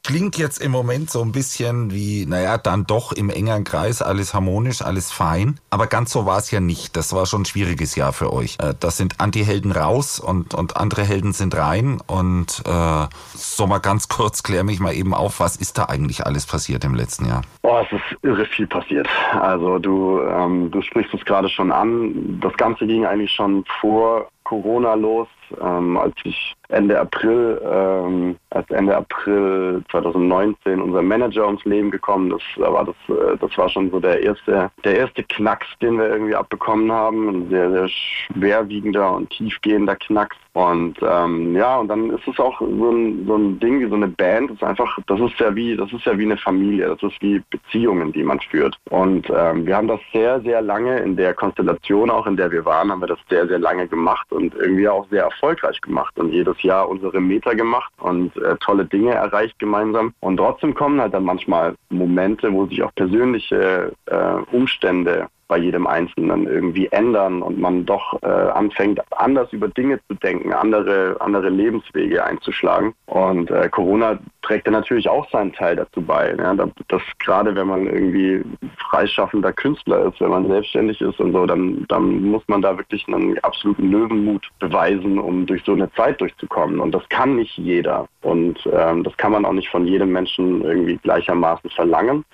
klingt 0.04 0.38
jetzt 0.38 0.62
im 0.62 0.72
Moment 0.72 1.10
so 1.10 1.22
ein 1.22 1.32
bisschen 1.32 1.92
wie, 1.92 2.26
naja, 2.26 2.58
dann 2.58 2.86
doch 2.86 3.14
im 3.14 3.30
engeren 3.30 3.64
Kreis, 3.64 4.02
alles 4.02 4.34
harmonisch, 4.34 4.82
alles 4.82 5.12
fein. 5.12 5.60
Aber 5.70 5.88
ganz 5.88 6.12
so 6.12 6.26
war 6.26 6.38
es 6.38 6.52
ja 6.52 6.60
nicht. 6.60 6.96
Das 6.98 7.14
war 7.14 7.26
schon 7.26 7.44
ein 7.44 7.46
schwieriges 7.46 7.96
Jahr 7.96 8.12
für 8.12 8.32
euch. 8.32 8.58
Äh, 8.60 8.74
das 8.80 8.98
sind 8.98 9.20
Anti-Helden 9.20 9.72
raus 9.72 10.20
und, 10.20 10.54
und 10.54 10.78
andere 10.78 11.04
Helden 11.04 11.32
sind 11.32 11.56
rein. 11.56 12.02
Und 12.06 12.64
äh, 12.66 13.08
so 13.34 13.68
mal 13.68 13.80
ganz 13.80 14.08
kurz, 14.10 14.44
klär 14.44 14.64
mich 14.64 14.80
mal 14.80 14.94
eben 14.94 15.14
auf, 15.14 15.40
was 15.40 15.56
ist 15.56 15.78
da 15.78 15.86
eigentlich 15.86 16.26
alles 16.26 16.46
passiert 16.46 16.84
im 16.84 16.96
letzten 16.96 17.26
Jahr? 17.26 17.42
Oh, 17.62 17.80
es 17.86 17.92
ist 17.92 18.24
irre 18.24 18.46
viel 18.46 18.68
passiert. 18.68 19.08
Also 19.40 19.80
du, 19.80 20.22
ähm, 20.22 20.70
du 20.70 20.82
sprichst 20.82 21.14
es 21.14 21.24
gerade 21.24 21.48
schon 21.48 21.72
an. 21.72 22.40
Das 22.42 22.54
Ganze 22.58 22.86
ging 22.86 23.06
eigentlich 23.06 23.32
schon 23.32 23.64
vor 23.80 24.28
Corona 24.44 24.94
los, 24.96 25.28
ähm, 25.62 25.98
als 25.98 26.14
ich 26.24 26.54
Ende 26.74 27.00
April, 27.00 27.62
ähm, 27.64 28.36
als 28.50 28.70
Ende 28.72 28.96
April 28.96 29.84
2019 29.92 30.82
unser 30.82 31.02
Manager 31.02 31.46
ums 31.46 31.64
Leben 31.66 31.92
gekommen 31.92 32.32
ist, 32.32 32.46
da 32.58 32.72
war 32.74 32.86
das, 32.86 32.96
äh, 33.16 33.38
das 33.40 33.58
war 33.58 33.70
schon 33.70 33.92
so 33.92 34.00
der 34.00 34.22
erste, 34.22 34.72
der 34.84 34.98
erste 34.98 35.24
Knacks, 35.24 35.68
den 35.82 35.98
wir 35.98 36.08
irgendwie 36.10 36.36
abbekommen 36.36 36.92
haben, 36.92 37.30
ein 37.30 37.50
sehr, 37.50 37.72
sehr 37.72 37.88
schwerwiegender 37.88 39.14
und 39.14 39.30
tiefgehender 39.30 39.96
Knacks. 39.96 40.38
Und 40.54 40.98
ähm, 41.02 41.56
ja, 41.56 41.78
und 41.78 41.88
dann 41.88 42.12
ist 42.12 42.28
es 42.28 42.40
auch 42.40 42.60
so 42.60 42.92
ein, 42.92 43.26
so 43.26 43.36
ein 43.36 43.60
Ding 43.60 43.80
wie 43.80 43.90
so 43.90 43.96
eine 43.96 44.08
Band. 44.08 44.52
Das 44.52 44.58
ist 44.58 44.64
einfach, 44.64 45.00
das 45.08 45.20
ist 45.20 45.40
ja 45.40 45.56
wie, 45.56 45.76
das 45.76 45.92
ist 45.92 46.06
ja 46.06 46.16
wie 46.18 46.26
eine 46.26 46.38
Familie. 46.38 46.90
Das 46.90 47.02
ist 47.12 47.20
wie 47.22 47.42
Beziehungen, 47.50 48.12
die 48.12 48.24
man 48.24 48.40
führt. 48.40 48.78
Und 48.92 49.28
ähm, 49.36 49.66
wir 49.66 49.76
haben 49.76 49.88
das 49.88 50.00
sehr, 50.12 50.42
sehr 50.42 50.62
lange 50.62 51.00
in 51.00 51.16
der 51.16 51.34
Konstellation, 51.34 52.12
auch 52.12 52.28
in 52.28 52.38
der 52.38 52.52
wir 52.52 52.66
waren, 52.66 52.92
haben 52.92 53.02
wir 53.02 53.08
das 53.08 53.20
sehr, 53.30 53.48
sehr 53.48 53.60
lange 53.60 53.88
gemacht 53.88 54.32
und 54.32 54.54
irgendwie 54.56 54.88
auch 54.88 55.08
sehr 55.10 55.24
erfolgreich 55.24 55.82
gemacht 55.82 56.18
und 56.20 56.32
jedes 56.32 56.62
Jahr 56.64 56.90
unsere 56.90 57.22
Meter 57.22 57.56
gemacht 57.56 57.92
und 58.00 58.36
äh, 58.38 58.56
tolle 58.58 58.86
Dinge 58.86 59.14
erreicht 59.14 59.60
gemeinsam. 59.60 60.14
Und 60.20 60.38
trotzdem 60.38 60.74
kommen 60.74 61.00
halt 61.00 61.14
dann 61.14 61.24
manchmal 61.24 61.76
Momente, 61.90 62.52
wo 62.52 62.66
sich 62.66 62.82
auch 62.84 62.94
persönliche 62.96 63.94
äh, 64.06 64.34
Umstände 64.52 65.28
bei 65.54 65.60
jedem 65.60 65.86
Einzelnen 65.86 66.48
irgendwie 66.48 66.88
ändern 66.88 67.44
und 67.44 67.60
man 67.60 67.86
doch 67.86 68.20
äh, 68.24 68.26
anfängt, 68.28 69.00
anders 69.12 69.54
über 69.54 69.68
Dinge 69.68 70.00
zu 70.08 70.16
denken, 70.16 70.52
andere, 70.52 71.16
andere 71.20 71.50
Lebenswege 71.50 72.24
einzuschlagen. 72.24 72.96
Und 73.06 73.52
äh, 73.52 73.70
Corona 73.70 74.18
trägt 74.42 74.66
ja 74.66 74.72
natürlich 74.72 75.08
auch 75.08 75.30
seinen 75.30 75.54
Teil 75.54 75.76
dazu 75.76 76.02
bei. 76.02 76.36
Ja, 76.40 76.56
dass 76.56 77.04
gerade 77.20 77.56
wenn 77.56 77.68
man 77.68 77.86
irgendwie 77.86 78.42
freischaffender 78.90 79.54
Künstler 79.54 80.08
ist, 80.08 80.20
wenn 80.20 80.32
man 80.32 80.48
selbstständig 80.48 81.00
ist 81.02 81.20
und 81.20 81.34
so, 81.34 81.46
dann, 81.46 81.86
dann 81.88 82.24
muss 82.24 82.42
man 82.48 82.64
da 82.64 82.76
wirklich 82.76 83.08
einen 83.08 83.38
absoluten 83.44 83.92
Löwenmut 83.92 84.50
beweisen, 84.58 85.20
um 85.20 85.46
durch 85.46 85.62
so 85.66 85.74
eine 85.74 85.92
Zeit 85.94 86.20
durchzukommen. 86.20 86.80
Und 86.80 86.96
das 86.96 87.08
kann 87.10 87.36
nicht 87.36 87.56
jeder. 87.60 88.08
Und 88.24 88.58
ähm, 88.74 89.04
das 89.04 89.16
kann 89.18 89.34
man 89.34 89.46
auch 89.46 89.54
nicht 89.54 89.70
von 89.70 89.86
jedem 89.86 90.14
Menschen 90.14 90.64
irgendwie 90.64 90.98
gleichermaßen 90.98 91.70
verlangen. 91.70 92.26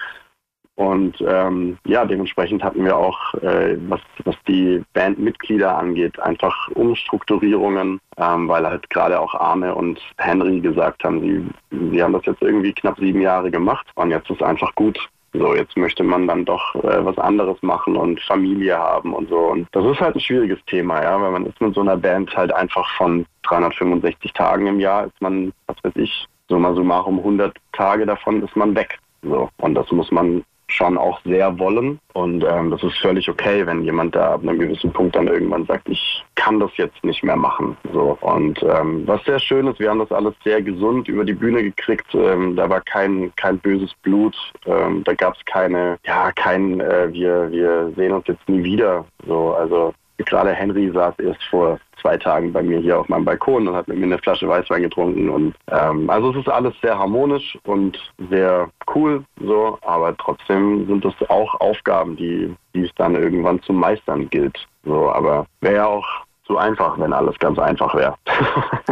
Und 0.79 1.21
ähm, 1.27 1.77
ja, 1.83 2.05
dementsprechend 2.05 2.63
hatten 2.63 2.85
wir 2.85 2.95
auch, 2.95 3.33
äh, 3.33 3.75
was, 3.89 3.99
was 4.23 4.35
die 4.47 4.81
Bandmitglieder 4.93 5.77
angeht, 5.77 6.17
einfach 6.21 6.69
Umstrukturierungen, 6.69 7.99
ähm, 8.15 8.47
weil 8.47 8.65
halt 8.65 8.89
gerade 8.89 9.19
auch 9.19 9.35
Arne 9.35 9.75
und 9.75 9.99
Henry 10.17 10.61
gesagt 10.61 11.03
haben, 11.03 11.19
sie, 11.19 11.45
sie 11.91 12.01
haben 12.01 12.13
das 12.13 12.25
jetzt 12.25 12.41
irgendwie 12.41 12.71
knapp 12.71 12.97
sieben 12.97 13.19
Jahre 13.19 13.51
gemacht 13.51 13.87
und 13.95 14.11
jetzt 14.11 14.29
ist 14.29 14.41
einfach 14.41 14.73
gut. 14.75 14.97
So, 15.33 15.53
jetzt 15.53 15.75
möchte 15.75 16.01
man 16.01 16.27
dann 16.27 16.45
doch 16.45 16.73
äh, 16.75 17.03
was 17.03 17.17
anderes 17.17 17.61
machen 17.61 17.97
und 17.97 18.21
Familie 18.21 18.77
haben 18.77 19.13
und 19.13 19.27
so. 19.27 19.37
Und 19.37 19.67
das 19.73 19.83
ist 19.83 19.99
halt 19.99 20.15
ein 20.15 20.21
schwieriges 20.21 20.63
Thema, 20.65 21.03
ja, 21.03 21.21
weil 21.21 21.31
man 21.31 21.45
ist 21.45 21.59
mit 21.59 21.75
so 21.75 21.81
einer 21.81 21.97
Band 21.97 22.33
halt 22.37 22.53
einfach 22.53 22.89
von 22.95 23.25
365 23.43 24.31
Tagen 24.31 24.67
im 24.67 24.79
Jahr, 24.79 25.07
ist 25.07 25.21
man, 25.21 25.51
was 25.67 25.75
weiß 25.83 25.97
ich, 25.97 26.25
so 26.47 26.57
mal 26.57 26.73
so 26.73 26.85
mal 26.85 26.99
um 26.99 27.17
100 27.17 27.53
Tage 27.73 28.05
davon 28.05 28.41
ist 28.41 28.55
man 28.55 28.73
weg. 28.75 28.97
So, 29.21 29.49
und 29.57 29.75
das 29.75 29.91
muss 29.91 30.09
man 30.11 30.45
schon 30.69 30.97
auch 30.97 31.19
sehr 31.25 31.57
wollen. 31.59 31.99
Und 32.13 32.43
ähm, 32.43 32.71
das 32.71 32.83
ist 32.83 32.97
völlig 32.99 33.29
okay, 33.29 33.65
wenn 33.65 33.83
jemand 33.83 34.15
da 34.15 34.33
ab 34.33 34.41
einem 34.43 34.59
gewissen 34.59 34.91
Punkt 34.91 35.15
dann 35.15 35.27
irgendwann 35.27 35.65
sagt, 35.65 35.89
ich 35.89 36.23
kann 36.35 36.59
das 36.59 36.71
jetzt 36.77 37.03
nicht 37.03 37.23
mehr 37.23 37.35
machen. 37.35 37.75
So. 37.93 38.17
Und 38.21 38.61
ähm, 38.63 39.03
was 39.05 39.23
sehr 39.25 39.39
schön 39.39 39.67
ist, 39.67 39.79
wir 39.79 39.89
haben 39.89 39.99
das 39.99 40.11
alles 40.11 40.33
sehr 40.43 40.61
gesund 40.61 41.07
über 41.07 41.25
die 41.25 41.33
Bühne 41.33 41.63
gekriegt. 41.63 42.13
Ähm, 42.13 42.55
da 42.55 42.69
war 42.69 42.81
kein, 42.81 43.33
kein 43.35 43.59
böses 43.59 43.93
Blut. 44.03 44.35
Ähm, 44.65 45.03
da 45.03 45.13
gab 45.13 45.35
es 45.35 45.45
keine, 45.45 45.97
ja, 46.05 46.31
kein, 46.31 46.79
äh, 46.79 47.11
wir, 47.11 47.51
wir 47.51 47.91
sehen 47.95 48.13
uns 48.13 48.27
jetzt 48.27 48.47
nie 48.47 48.63
wieder. 48.63 49.05
So, 49.25 49.53
also 49.53 49.93
gerade 50.25 50.53
Henry 50.53 50.91
saß 50.91 51.17
erst 51.19 51.43
vor 51.45 51.79
zwei 52.01 52.17
Tagen 52.17 52.53
bei 52.53 52.61
mir 52.61 52.79
hier 52.79 52.99
auf 52.99 53.09
meinem 53.09 53.25
Balkon 53.25 53.67
und 53.67 53.75
hat 53.75 53.87
mit 53.87 53.97
mir 53.97 54.05
eine 54.05 54.17
Flasche 54.19 54.47
Weißwein 54.47 54.83
getrunken. 54.83 55.29
Und 55.29 55.55
ähm, 55.67 56.09
also 56.09 56.31
es 56.31 56.37
ist 56.37 56.49
alles 56.49 56.73
sehr 56.81 56.97
harmonisch 56.97 57.57
und 57.63 57.97
sehr 58.29 58.69
cool 58.93 59.23
so, 59.41 59.77
aber 59.81 60.15
trotzdem 60.17 60.87
sind 60.87 61.05
es 61.05 61.13
auch 61.29 61.53
Aufgaben, 61.59 62.15
die, 62.15 62.53
die 62.73 62.85
es 62.85 62.91
dann 62.95 63.15
irgendwann 63.15 63.61
zu 63.63 63.73
meistern 63.73 64.29
gilt. 64.29 64.57
So, 64.83 65.11
aber 65.11 65.45
wäre 65.61 65.75
ja 65.75 65.85
auch 65.85 66.07
zu 66.45 66.57
einfach, 66.57 66.97
wenn 66.99 67.13
alles 67.13 67.37
ganz 67.39 67.59
einfach 67.59 67.93
wäre. 67.95 68.15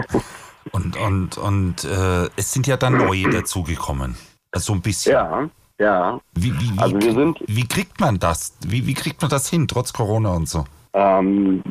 und 0.71 0.97
und, 0.97 1.37
und 1.37 1.83
äh, 1.85 2.29
es 2.35 2.53
sind 2.53 2.67
ja 2.67 2.77
dann 2.77 2.97
neue 2.97 3.29
dazugekommen. 3.29 4.17
Also 4.51 4.67
so 4.67 4.73
ein 4.73 4.81
bisschen. 4.81 5.13
Ja. 5.13 5.49
Ja. 5.79 6.19
Wie, 6.33 6.51
wie, 6.59 6.75
wie, 6.75 6.79
also 6.79 6.99
wir 6.99 7.13
sind, 7.13 7.39
wie 7.45 7.67
kriegt 7.67 7.99
man 7.99 8.17
das? 8.17 8.57
Wie, 8.65 8.87
wie 8.87 8.95
kriegt 8.95 9.21
man 9.21 9.29
das 9.29 9.47
hin, 9.47 9.67
trotz 9.67 9.93
Corona 9.93 10.31
und 10.33 10.49
so? 10.49 10.65
Ähm, 10.99 11.61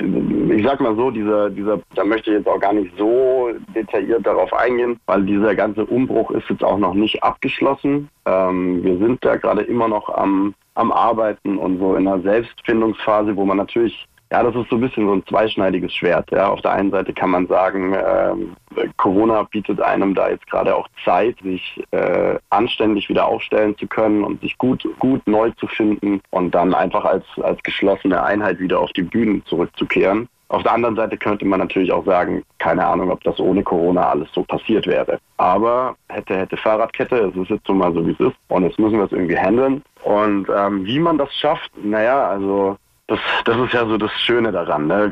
ich 0.52 0.64
sag 0.64 0.80
mal 0.80 0.94
so, 0.94 1.10
dieser, 1.10 1.50
dieser, 1.50 1.80
da 1.96 2.04
möchte 2.04 2.30
ich 2.30 2.36
jetzt 2.36 2.46
auch 2.46 2.60
gar 2.60 2.72
nicht 2.72 2.96
so 2.96 3.50
detailliert 3.74 4.24
darauf 4.24 4.52
eingehen, 4.52 5.00
weil 5.06 5.24
dieser 5.24 5.56
ganze 5.56 5.84
Umbruch 5.84 6.30
ist 6.30 6.48
jetzt 6.48 6.62
auch 6.62 6.78
noch 6.78 6.94
nicht 6.94 7.24
abgeschlossen. 7.24 8.08
Ähm, 8.24 8.84
wir 8.84 8.96
sind 8.98 9.24
da 9.24 9.34
gerade 9.34 9.62
immer 9.62 9.88
noch 9.88 10.08
am, 10.10 10.54
am 10.76 10.92
Arbeiten 10.92 11.58
und 11.58 11.80
so 11.80 11.96
in 11.96 12.06
einer 12.06 12.22
Selbstfindungsphase, 12.22 13.34
wo 13.34 13.44
man 13.44 13.56
natürlich 13.56 14.06
ja, 14.32 14.42
das 14.42 14.54
ist 14.56 14.68
so 14.70 14.76
ein 14.76 14.80
bisschen 14.80 15.06
so 15.06 15.12
ein 15.12 15.26
zweischneidiges 15.26 15.94
Schwert. 15.94 16.30
Ja. 16.32 16.48
Auf 16.48 16.60
der 16.60 16.72
einen 16.72 16.90
Seite 16.90 17.12
kann 17.12 17.30
man 17.30 17.46
sagen, 17.46 17.94
äh, 17.94 18.88
Corona 18.96 19.44
bietet 19.44 19.80
einem 19.80 20.14
da 20.14 20.30
jetzt 20.30 20.46
gerade 20.48 20.74
auch 20.74 20.88
Zeit, 21.04 21.36
sich 21.42 21.82
äh, 21.92 22.36
anständig 22.50 23.08
wieder 23.08 23.26
aufstellen 23.26 23.76
zu 23.78 23.86
können 23.86 24.24
und 24.24 24.40
sich 24.40 24.58
gut, 24.58 24.86
gut 24.98 25.26
neu 25.26 25.50
zu 25.52 25.68
finden 25.68 26.20
und 26.30 26.54
dann 26.54 26.74
einfach 26.74 27.04
als, 27.04 27.24
als 27.42 27.62
geschlossene 27.62 28.22
Einheit 28.22 28.58
wieder 28.58 28.80
auf 28.80 28.92
die 28.92 29.02
Bühnen 29.02 29.44
zurückzukehren. 29.46 30.28
Auf 30.48 30.62
der 30.62 30.72
anderen 30.72 30.94
Seite 30.94 31.16
könnte 31.16 31.44
man 31.44 31.58
natürlich 31.58 31.90
auch 31.90 32.04
sagen, 32.04 32.44
keine 32.58 32.86
Ahnung, 32.86 33.10
ob 33.10 33.22
das 33.24 33.40
ohne 33.40 33.64
Corona 33.64 34.10
alles 34.10 34.28
so 34.32 34.44
passiert 34.44 34.86
wäre. 34.86 35.18
Aber 35.38 35.96
hätte, 36.08 36.36
hätte 36.36 36.56
Fahrradkette, 36.56 37.16
es 37.16 37.36
ist 37.36 37.50
jetzt 37.50 37.66
so 37.66 37.74
mal 37.74 37.92
so, 37.92 38.06
wie 38.06 38.12
es 38.12 38.20
ist. 38.20 38.36
Und 38.48 38.62
jetzt 38.62 38.78
müssen 38.78 38.98
wir 38.98 39.06
es 39.06 39.12
irgendwie 39.12 39.38
handeln. 39.38 39.82
Und 40.04 40.46
ähm, 40.54 40.84
wie 40.84 41.00
man 41.00 41.18
das 41.18 41.34
schafft, 41.34 41.70
naja, 41.82 42.28
also 42.28 42.76
das, 43.08 43.20
das 43.44 43.56
ist 43.58 43.72
ja 43.72 43.86
so 43.86 43.96
das 43.96 44.10
Schöne 44.20 44.50
daran. 44.50 44.88
Ne? 44.88 45.08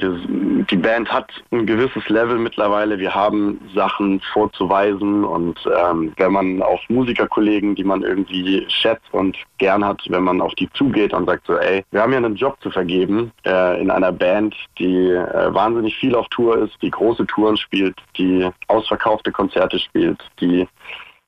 Die, 0.68 0.76
Band 0.76 1.12
hat 1.12 1.30
ein 1.52 1.64
gewisses 1.64 2.08
Level 2.08 2.38
mittlerweile. 2.38 2.98
Wir 2.98 3.14
haben 3.14 3.60
Sachen 3.72 4.20
vorzuweisen 4.32 5.24
und 5.24 5.58
ähm, 5.66 6.12
wenn 6.16 6.32
man 6.32 6.62
auf 6.62 6.80
Musikerkollegen, 6.88 7.76
die 7.76 7.84
man 7.84 8.02
irgendwie 8.02 8.66
schätzt 8.68 9.06
und 9.12 9.36
gern 9.58 9.84
hat, 9.84 10.02
wenn 10.08 10.24
man 10.24 10.40
auf 10.40 10.54
die 10.56 10.68
zugeht 10.70 11.12
und 11.12 11.26
sagt 11.26 11.46
so, 11.46 11.56
ey, 11.56 11.84
wir 11.92 12.02
haben 12.02 12.12
ja 12.12 12.18
einen 12.18 12.34
Job 12.34 12.56
zu 12.60 12.70
vergeben 12.70 13.30
äh, 13.46 13.80
in 13.80 13.90
einer 13.90 14.10
Band, 14.10 14.56
die 14.78 15.10
äh, 15.10 15.54
wahnsinnig 15.54 15.96
viel 15.96 16.16
auf 16.16 16.26
Tour 16.28 16.58
ist, 16.58 16.74
die 16.82 16.90
große 16.90 17.26
Touren 17.26 17.56
spielt, 17.56 17.96
die 18.18 18.48
ausverkaufte 18.66 19.30
Konzerte 19.30 19.78
spielt, 19.78 20.18
die 20.40 20.66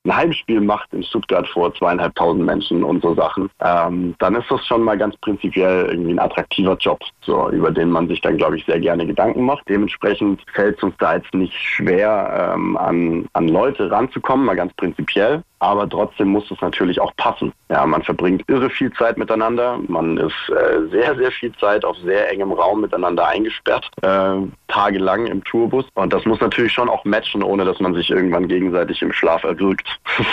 ein 0.07 0.17
Heimspiel 0.17 0.61
macht 0.61 0.93
in 0.93 1.03
Stuttgart 1.03 1.47
vor 1.49 1.75
zweieinhalbtausend 1.75 2.45
Menschen 2.45 2.83
und 2.85 3.03
so 3.03 3.15
Sachen, 3.15 3.51
ähm, 3.61 4.15
dann 4.19 4.37
ist 4.37 4.51
das 4.51 4.65
schon 4.67 4.83
mal 4.83 4.97
ganz 4.97 5.17
prinzipiell 5.19 5.87
irgendwie 5.91 6.13
ein 6.13 6.19
attraktiver 6.19 6.77
Job, 6.77 7.01
so, 7.23 7.51
über 7.51 7.71
den 7.71 7.91
man 7.91 8.09
sich 8.09 8.21
dann, 8.21 8.37
glaube 8.37 8.57
ich, 8.57 8.65
sehr 8.65 8.81
gerne 8.81 9.07
Gedanken 9.07 9.43
macht. 9.43 9.69
Dementsprechend 9.69 10.43
fällt 10.53 10.77
es 10.79 10.83
uns 10.83 10.95
da 10.99 11.17
jetzt 11.17 11.35
nicht 11.35 11.55
schwer, 11.55 12.53
ähm, 12.55 12.77
an, 12.77 13.29
an 13.33 13.49
Leute 13.49 13.91
ranzukommen, 13.91 14.47
mal 14.47 14.57
ganz 14.57 14.73
prinzipiell. 14.75 15.43
Aber 15.59 15.89
trotzdem 15.89 16.29
muss 16.29 16.51
es 16.51 16.61
natürlich 16.61 17.01
auch 17.01 17.15
passen. 17.17 17.53
Ja, 17.69 17.87
man 17.87 18.03
verbringt 18.03 18.43
irre 18.49 18.71
viel 18.71 18.93
Zeit 18.93 19.19
miteinander, 19.19 19.79
man 19.89 20.17
ist 20.19 20.35
äh, 20.51 20.89
sehr, 20.91 21.17
sehr 21.17 21.31
viel 21.33 21.53
Zeit 21.57 21.85
auf 21.85 21.97
sehr 21.99 22.31
engem 22.31 22.53
Raum 22.53 22.81
miteinander 22.81 23.27
eingesperrt, 23.27 23.89
äh, 24.03 24.37
tagelang 24.69 25.27
im 25.27 25.43
Tourbus 25.45 25.87
und 25.95 26.13
das 26.13 26.25
muss 26.25 26.41
natürlich 26.41 26.73
schon 26.73 26.89
auch 26.89 27.05
matchen, 27.05 27.43
ohne 27.43 27.65
dass 27.65 27.81
man 27.81 27.95
sich 27.95 28.11
irgendwann 28.11 28.49
gegenseitig 28.49 29.03
im 29.03 29.13
Schlaf 29.13 29.45
erwürgt. 29.45 29.89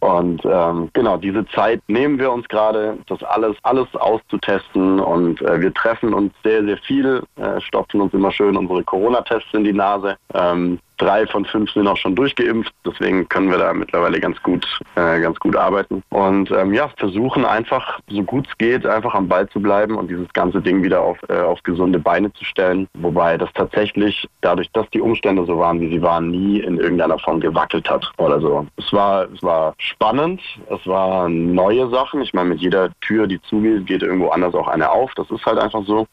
Und 0.00 0.42
ähm, 0.44 0.90
genau, 0.92 1.16
diese 1.16 1.46
Zeit 1.48 1.80
nehmen 1.88 2.18
wir 2.18 2.30
uns 2.30 2.46
gerade, 2.48 2.98
das 3.06 3.22
alles, 3.22 3.56
alles 3.62 3.88
auszutesten 3.94 5.00
und 5.00 5.42
äh, 5.42 5.60
wir 5.60 5.74
treffen 5.74 6.14
uns 6.14 6.32
sehr, 6.44 6.64
sehr 6.64 6.78
viel, 6.78 7.22
äh, 7.36 7.60
stopfen 7.60 8.00
uns 8.00 8.14
immer 8.14 8.30
schön 8.30 8.56
unsere 8.56 8.84
Corona-Tests 8.84 9.52
in 9.52 9.64
die 9.64 9.72
Nase. 9.72 10.16
Ähm, 10.34 10.78
drei 10.98 11.26
von 11.26 11.44
fünf 11.44 11.72
sind 11.72 11.86
auch 11.86 11.96
schon 11.96 12.14
durchgeimpft, 12.14 12.72
deswegen 12.84 13.28
können 13.28 13.50
wir 13.50 13.58
da 13.58 13.72
mittlerweile 13.72 14.20
ganz 14.20 14.40
gut, 14.42 14.66
äh, 14.96 15.20
ganz 15.20 15.38
gut 15.38 15.56
arbeiten. 15.56 16.02
Und 16.10 16.50
ähm, 16.50 16.74
ja, 16.74 16.88
versuchen 16.96 17.44
einfach, 17.44 18.00
so 18.08 18.22
gut 18.22 18.46
es 18.48 18.58
geht, 18.58 18.84
einfach 18.84 19.14
am 19.14 19.28
Ball 19.28 19.48
zu 19.48 19.60
bleiben 19.60 19.96
und 19.96 20.10
dieses 20.10 20.30
ganze 20.32 20.60
Ding 20.60 20.82
wieder 20.82 21.00
auf, 21.00 21.18
äh, 21.28 21.40
auf 21.40 21.62
gesunde 21.62 21.98
Beine 21.98 22.32
zu 22.34 22.44
stellen. 22.44 22.88
Wobei 22.94 23.38
das 23.38 23.50
tatsächlich, 23.54 24.26
dadurch, 24.40 24.70
dass 24.72 24.88
die 24.90 25.00
Umstände 25.00 25.44
so 25.46 25.58
waren, 25.58 25.80
wie 25.80 25.88
sie 25.88 26.02
waren, 26.02 26.30
nie 26.30 26.60
in 26.60 26.78
irgendeiner 26.78 27.18
Form 27.18 27.40
gewackelt 27.40 27.88
hat 27.88 28.10
oder 28.18 28.40
so. 28.40 28.66
Es 28.76 28.92
war, 28.92 29.28
es 29.32 29.42
war 29.42 29.74
spannend, 29.88 30.40
es 30.68 30.86
waren 30.86 31.54
neue 31.54 31.88
Sachen. 31.90 32.22
Ich 32.22 32.32
meine, 32.32 32.50
mit 32.50 32.60
jeder 32.60 32.90
Tür, 33.00 33.26
die 33.26 33.40
zugeht, 33.42 33.86
geht 33.86 34.02
irgendwo 34.02 34.28
anders 34.28 34.54
auch 34.54 34.68
eine 34.68 34.90
auf. 34.90 35.12
Das 35.14 35.30
ist 35.30 35.44
halt 35.44 35.58
einfach 35.58 35.84
so. 35.86 36.06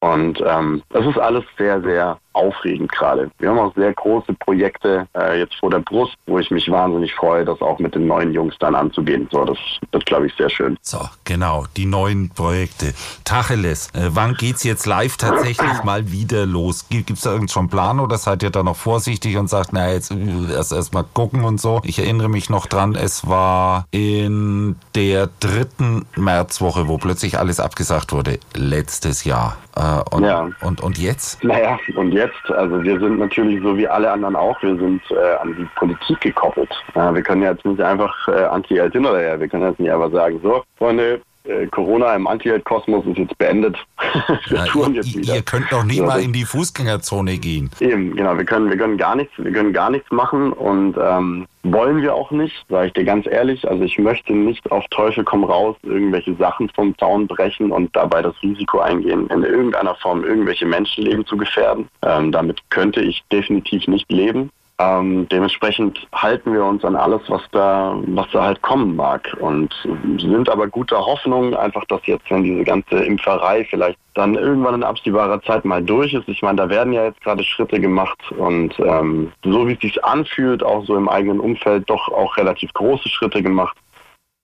Und 0.00 0.42
ähm, 0.44 0.82
das 0.90 1.06
ist 1.06 1.18
alles 1.18 1.44
sehr, 1.56 1.80
sehr 1.80 2.18
aufregend 2.36 2.92
gerade. 2.92 3.30
Wir 3.38 3.48
haben 3.50 3.58
auch 3.58 3.74
sehr 3.74 3.92
große 3.92 4.32
Projekte 4.34 5.06
äh, 5.16 5.38
jetzt 5.40 5.54
vor 5.56 5.70
der 5.70 5.80
Brust, 5.80 6.14
wo 6.26 6.38
ich 6.38 6.50
mich 6.50 6.70
wahnsinnig 6.70 7.14
freue, 7.14 7.44
das 7.44 7.60
auch 7.60 7.78
mit 7.78 7.94
den 7.94 8.06
neuen 8.06 8.32
Jungs 8.32 8.54
dann 8.60 8.74
anzugehen. 8.74 9.28
So, 9.32 9.44
das 9.44 9.58
wird, 9.92 10.06
glaube 10.06 10.26
ich, 10.26 10.34
sehr 10.34 10.50
schön. 10.50 10.76
So, 10.82 11.00
genau, 11.24 11.64
die 11.76 11.86
neuen 11.86 12.30
Projekte. 12.30 12.92
Tacheles, 13.24 13.88
äh, 13.94 14.10
wann 14.10 14.34
geht's 14.34 14.62
jetzt 14.64 14.86
live 14.86 15.16
tatsächlich 15.16 15.82
mal 15.84 16.10
wieder 16.12 16.46
los? 16.46 16.86
Gibt 16.88 17.10
es 17.10 17.22
da 17.22 17.30
irgendeinen 17.30 17.48
schon 17.48 17.68
Plan 17.68 18.00
oder 18.00 18.18
seid 18.18 18.42
ihr 18.42 18.50
da 18.50 18.62
noch 18.62 18.76
vorsichtig 18.76 19.36
und 19.36 19.48
sagt, 19.48 19.72
na 19.72 19.90
jetzt 19.92 20.10
äh, 20.10 20.52
erst 20.52 20.72
erst 20.72 20.92
mal 20.94 21.04
gucken 21.14 21.44
und 21.44 21.60
so? 21.60 21.80
Ich 21.84 21.98
erinnere 21.98 22.28
mich 22.28 22.50
noch 22.50 22.66
dran, 22.66 22.94
es 22.94 23.26
war 23.26 23.86
in 23.90 24.76
der 24.94 25.28
dritten 25.40 26.06
Märzwoche, 26.16 26.88
wo 26.88 26.98
plötzlich 26.98 27.38
alles 27.38 27.60
abgesagt 27.60 28.12
wurde, 28.12 28.38
letztes 28.54 29.24
Jahr. 29.24 29.56
Äh, 29.76 30.02
und, 30.14 30.24
Ja. 30.24 30.48
und, 30.62 30.80
und 30.80 30.98
jetzt? 30.98 31.42
Naja, 31.44 31.78
und 31.96 32.12
jetzt, 32.12 32.25
also 32.48 32.82
wir 32.82 32.98
sind 33.00 33.18
natürlich 33.18 33.62
so 33.62 33.76
wie 33.76 33.88
alle 33.88 34.10
anderen 34.10 34.36
auch, 34.36 34.60
wir 34.62 34.76
sind 34.76 35.02
äh, 35.10 35.34
an 35.40 35.54
die 35.56 35.66
Politik 35.76 36.20
gekoppelt. 36.20 36.70
Ja, 36.94 37.14
wir 37.14 37.22
können 37.22 37.42
jetzt 37.42 37.64
nicht 37.64 37.80
einfach 37.80 38.14
äh, 38.28 38.44
Anti-Held 38.44 38.92
hin 38.92 39.04
wir 39.40 39.48
können 39.48 39.64
jetzt 39.64 39.80
nicht 39.80 39.92
einfach 39.92 40.10
sagen, 40.12 40.40
so, 40.42 40.62
Freunde, 40.78 41.20
äh, 41.48 41.66
Corona 41.66 42.14
im 42.14 42.26
Anti-Held-Kosmos 42.26 43.06
ist 43.06 43.18
jetzt 43.18 43.38
beendet. 43.38 43.76
wir 44.48 44.58
Ja, 44.58 44.64
touren 44.66 44.94
ihr, 44.94 45.02
jetzt 45.02 45.16
wieder. 45.16 45.34
ihr 45.36 45.42
könnt 45.42 45.70
doch 45.70 45.84
nicht 45.84 45.98
Ja, 45.98 46.06
mal 46.06 46.22
in 46.22 46.32
die 46.32 46.44
Fußgängerzone 46.44 47.38
gehen. 47.38 47.70
Eben, 47.80 48.14
genau, 48.16 48.36
wir 48.36 48.44
können, 48.44 48.70
wir 48.70 48.76
können 48.76 48.96
gar 48.98 49.16
nichts, 49.16 49.32
wir 49.36 49.52
können 49.52 49.72
gar 49.72 49.90
nichts 49.90 50.10
machen 50.10 50.52
und 50.52 50.96
ähm, 51.00 51.46
wollen 51.62 52.00
wir 52.02 52.14
auch 52.14 52.30
nicht, 52.30 52.54
sage 52.68 52.88
ich 52.88 52.92
dir 52.92 53.04
ganz 53.04 53.26
ehrlich. 53.26 53.68
Also 53.68 53.82
ich 53.84 53.98
möchte 53.98 54.32
nicht 54.34 54.70
auf 54.70 54.84
Teufel 54.90 55.24
komm 55.24 55.44
raus 55.44 55.76
irgendwelche 55.82 56.34
Sachen 56.36 56.68
vom 56.70 56.96
Zaun 56.98 57.26
brechen 57.26 57.72
und 57.72 57.94
dabei 57.96 58.22
das 58.22 58.34
Risiko 58.42 58.80
eingehen, 58.80 59.26
in 59.28 59.42
irgendeiner 59.42 59.94
Form 59.96 60.24
irgendwelche 60.24 60.66
Menschenleben 60.66 61.26
zu 61.26 61.36
gefährden. 61.36 61.88
Ähm, 62.02 62.32
damit 62.32 62.60
könnte 62.70 63.00
ich 63.00 63.22
definitiv 63.32 63.86
nicht 63.88 64.10
leben. 64.10 64.50
Ähm, 64.78 65.26
dementsprechend 65.30 66.06
halten 66.12 66.52
wir 66.52 66.62
uns 66.62 66.84
an 66.84 66.96
alles, 66.96 67.22
was 67.28 67.40
da, 67.52 67.96
was 68.08 68.26
da 68.30 68.44
halt 68.44 68.60
kommen 68.60 68.94
mag 68.94 69.34
und 69.40 69.74
sind 70.18 70.50
aber 70.50 70.68
guter 70.68 70.98
Hoffnung, 70.98 71.54
einfach, 71.54 71.86
dass 71.86 72.04
jetzt, 72.04 72.30
wenn 72.30 72.42
diese 72.42 72.64
ganze 72.64 72.96
Impferei 72.96 73.64
vielleicht 73.64 73.98
dann 74.12 74.34
irgendwann 74.34 74.74
in 74.74 74.82
absehbarer 74.82 75.40
Zeit 75.42 75.64
mal 75.64 75.82
durch 75.82 76.12
ist. 76.12 76.28
Ich 76.28 76.42
meine, 76.42 76.56
da 76.56 76.68
werden 76.68 76.92
ja 76.92 77.04
jetzt 77.04 77.22
gerade 77.22 77.42
Schritte 77.42 77.80
gemacht 77.80 78.18
und 78.32 78.78
ähm, 78.78 79.32
so 79.42 79.66
wie 79.66 79.72
es 79.72 79.80
sich 79.80 80.04
anfühlt, 80.04 80.62
auch 80.62 80.84
so 80.84 80.94
im 80.94 81.08
eigenen 81.08 81.40
Umfeld, 81.40 81.88
doch 81.88 82.08
auch 82.08 82.36
relativ 82.36 82.70
große 82.74 83.08
Schritte 83.08 83.42
gemacht. 83.42 83.76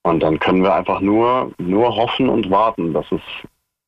Und 0.01 0.21
dann 0.21 0.39
können 0.39 0.63
wir 0.63 0.73
einfach 0.73 0.99
nur, 0.99 1.51
nur 1.59 1.95
hoffen 1.95 2.27
und 2.27 2.49
warten, 2.49 2.91
dass 2.91 3.05
es 3.11 3.21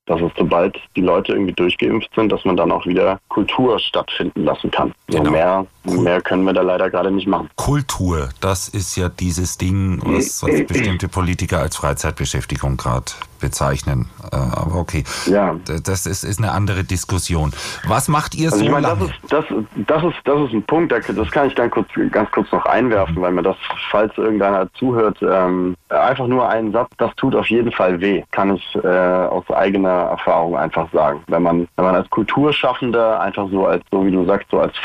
dass 0.06 0.22
es 0.22 0.32
sobald 0.38 0.80
die 0.96 1.02
Leute 1.02 1.34
irgendwie 1.34 1.54
durchgeimpft 1.54 2.14
sind, 2.16 2.32
dass 2.32 2.46
man 2.46 2.56
dann 2.56 2.72
auch 2.72 2.86
wieder 2.86 3.20
Kultur 3.30 3.80
stattfinden 3.80 4.44
lassen 4.44 4.70
kann. 4.72 4.94
So 5.08 5.18
Genau. 5.18 5.32
mehr, 5.32 5.66
Cool. 5.88 6.04
mehr 6.04 6.21
können 6.21 6.43
wir 6.43 6.54
da 6.54 6.62
leider 6.62 6.89
gerade 6.89 7.12
nicht 7.12 7.28
machen. 7.28 7.50
Kultur, 7.56 8.30
das 8.41 8.67
ist 8.67 8.95
ja 8.95 9.10
dieses 9.10 9.58
Ding, 9.58 10.02
was, 10.04 10.41
bestimmte 10.67 11.08
Politiker 11.08 11.60
als 11.60 11.76
Freizeitbeschäftigung 11.76 12.78
gerade 12.78 13.06
bezeichnen. 13.39 14.08
Äh, 14.32 14.36
aber 14.38 14.76
okay, 14.76 15.04
Ja. 15.26 15.56
Das 15.84 16.06
ist, 16.06 16.24
ist 16.24 16.39
eine 16.39 16.52
andere 16.54 16.84
Diskussion. 16.84 17.52
Was 17.88 18.08
macht 18.08 18.34
ihr 18.34 18.48
Also 18.48 18.60
so 18.60 18.65
ich 18.65 18.71
meine, 18.71 18.88
das 18.88 18.98
lange? 19.00 19.12
ist, 19.12 19.32
das, 19.32 19.45
das 19.88 20.04
ist, 20.04 20.15
das 20.24 20.41
ist 20.48 20.54
ein 20.54 20.63
Punkt, 20.63 20.91
da- 20.91 21.00
das 21.00 21.32
kann 21.32 21.48
ich 21.48 21.56
ganz 21.56 21.71
kurz, 21.74 21.88
ganz 22.12 22.32
kurz 22.32 22.52
noch 22.52 22.65
einwerfen, 22.65 23.21
weil 23.21 23.34
mir 23.34 23.43
das, 23.43 23.58
falls 23.91 24.17
irgendeiner 24.17 24.67
zuhört, 24.74 25.17
ähm, 25.21 25.76
einfach 25.89 26.28
nur 26.28 26.48
einen 26.48 26.71
Satz, 26.71 26.89
das 26.98 27.13
tut 27.17 27.36
auf 27.36 27.48
jeden 27.48 27.71
Fall 27.71 28.00
weh, 28.02 28.24
kann 28.32 28.56
ich 28.56 28.76
äh, 28.84 28.88
aus 28.88 29.48
eigener 29.52 29.89
Erfahrung 29.89 30.56
einfach 30.58 30.91
sagen. 30.91 31.21
Wenn 31.28 31.43
man, 31.43 31.67
wenn 31.76 31.86
man 31.86 31.95
als 31.95 32.10
Kulturschaffender 32.10 33.19
einfach 33.19 33.48
so 33.52 33.67
als, 33.67 33.84
so 33.91 34.06
wie 34.06 34.12
du 34.12 34.26
sagst, 34.26 34.48
so 34.50 34.60
als 34.60 34.76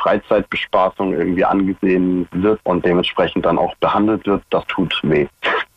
Freizeitbespaßung 0.91 1.13
irgendwie 1.13 1.45
angesehen 1.45 2.29
wird 2.33 2.61
und 2.65 2.85
dementsprechend 2.85 3.45
dann 3.45 3.59
auch 3.59 3.75
behandelt 3.77 4.27
wird, 4.27 4.43
das 4.51 4.65
tut 4.67 4.99
weh. 5.03 5.27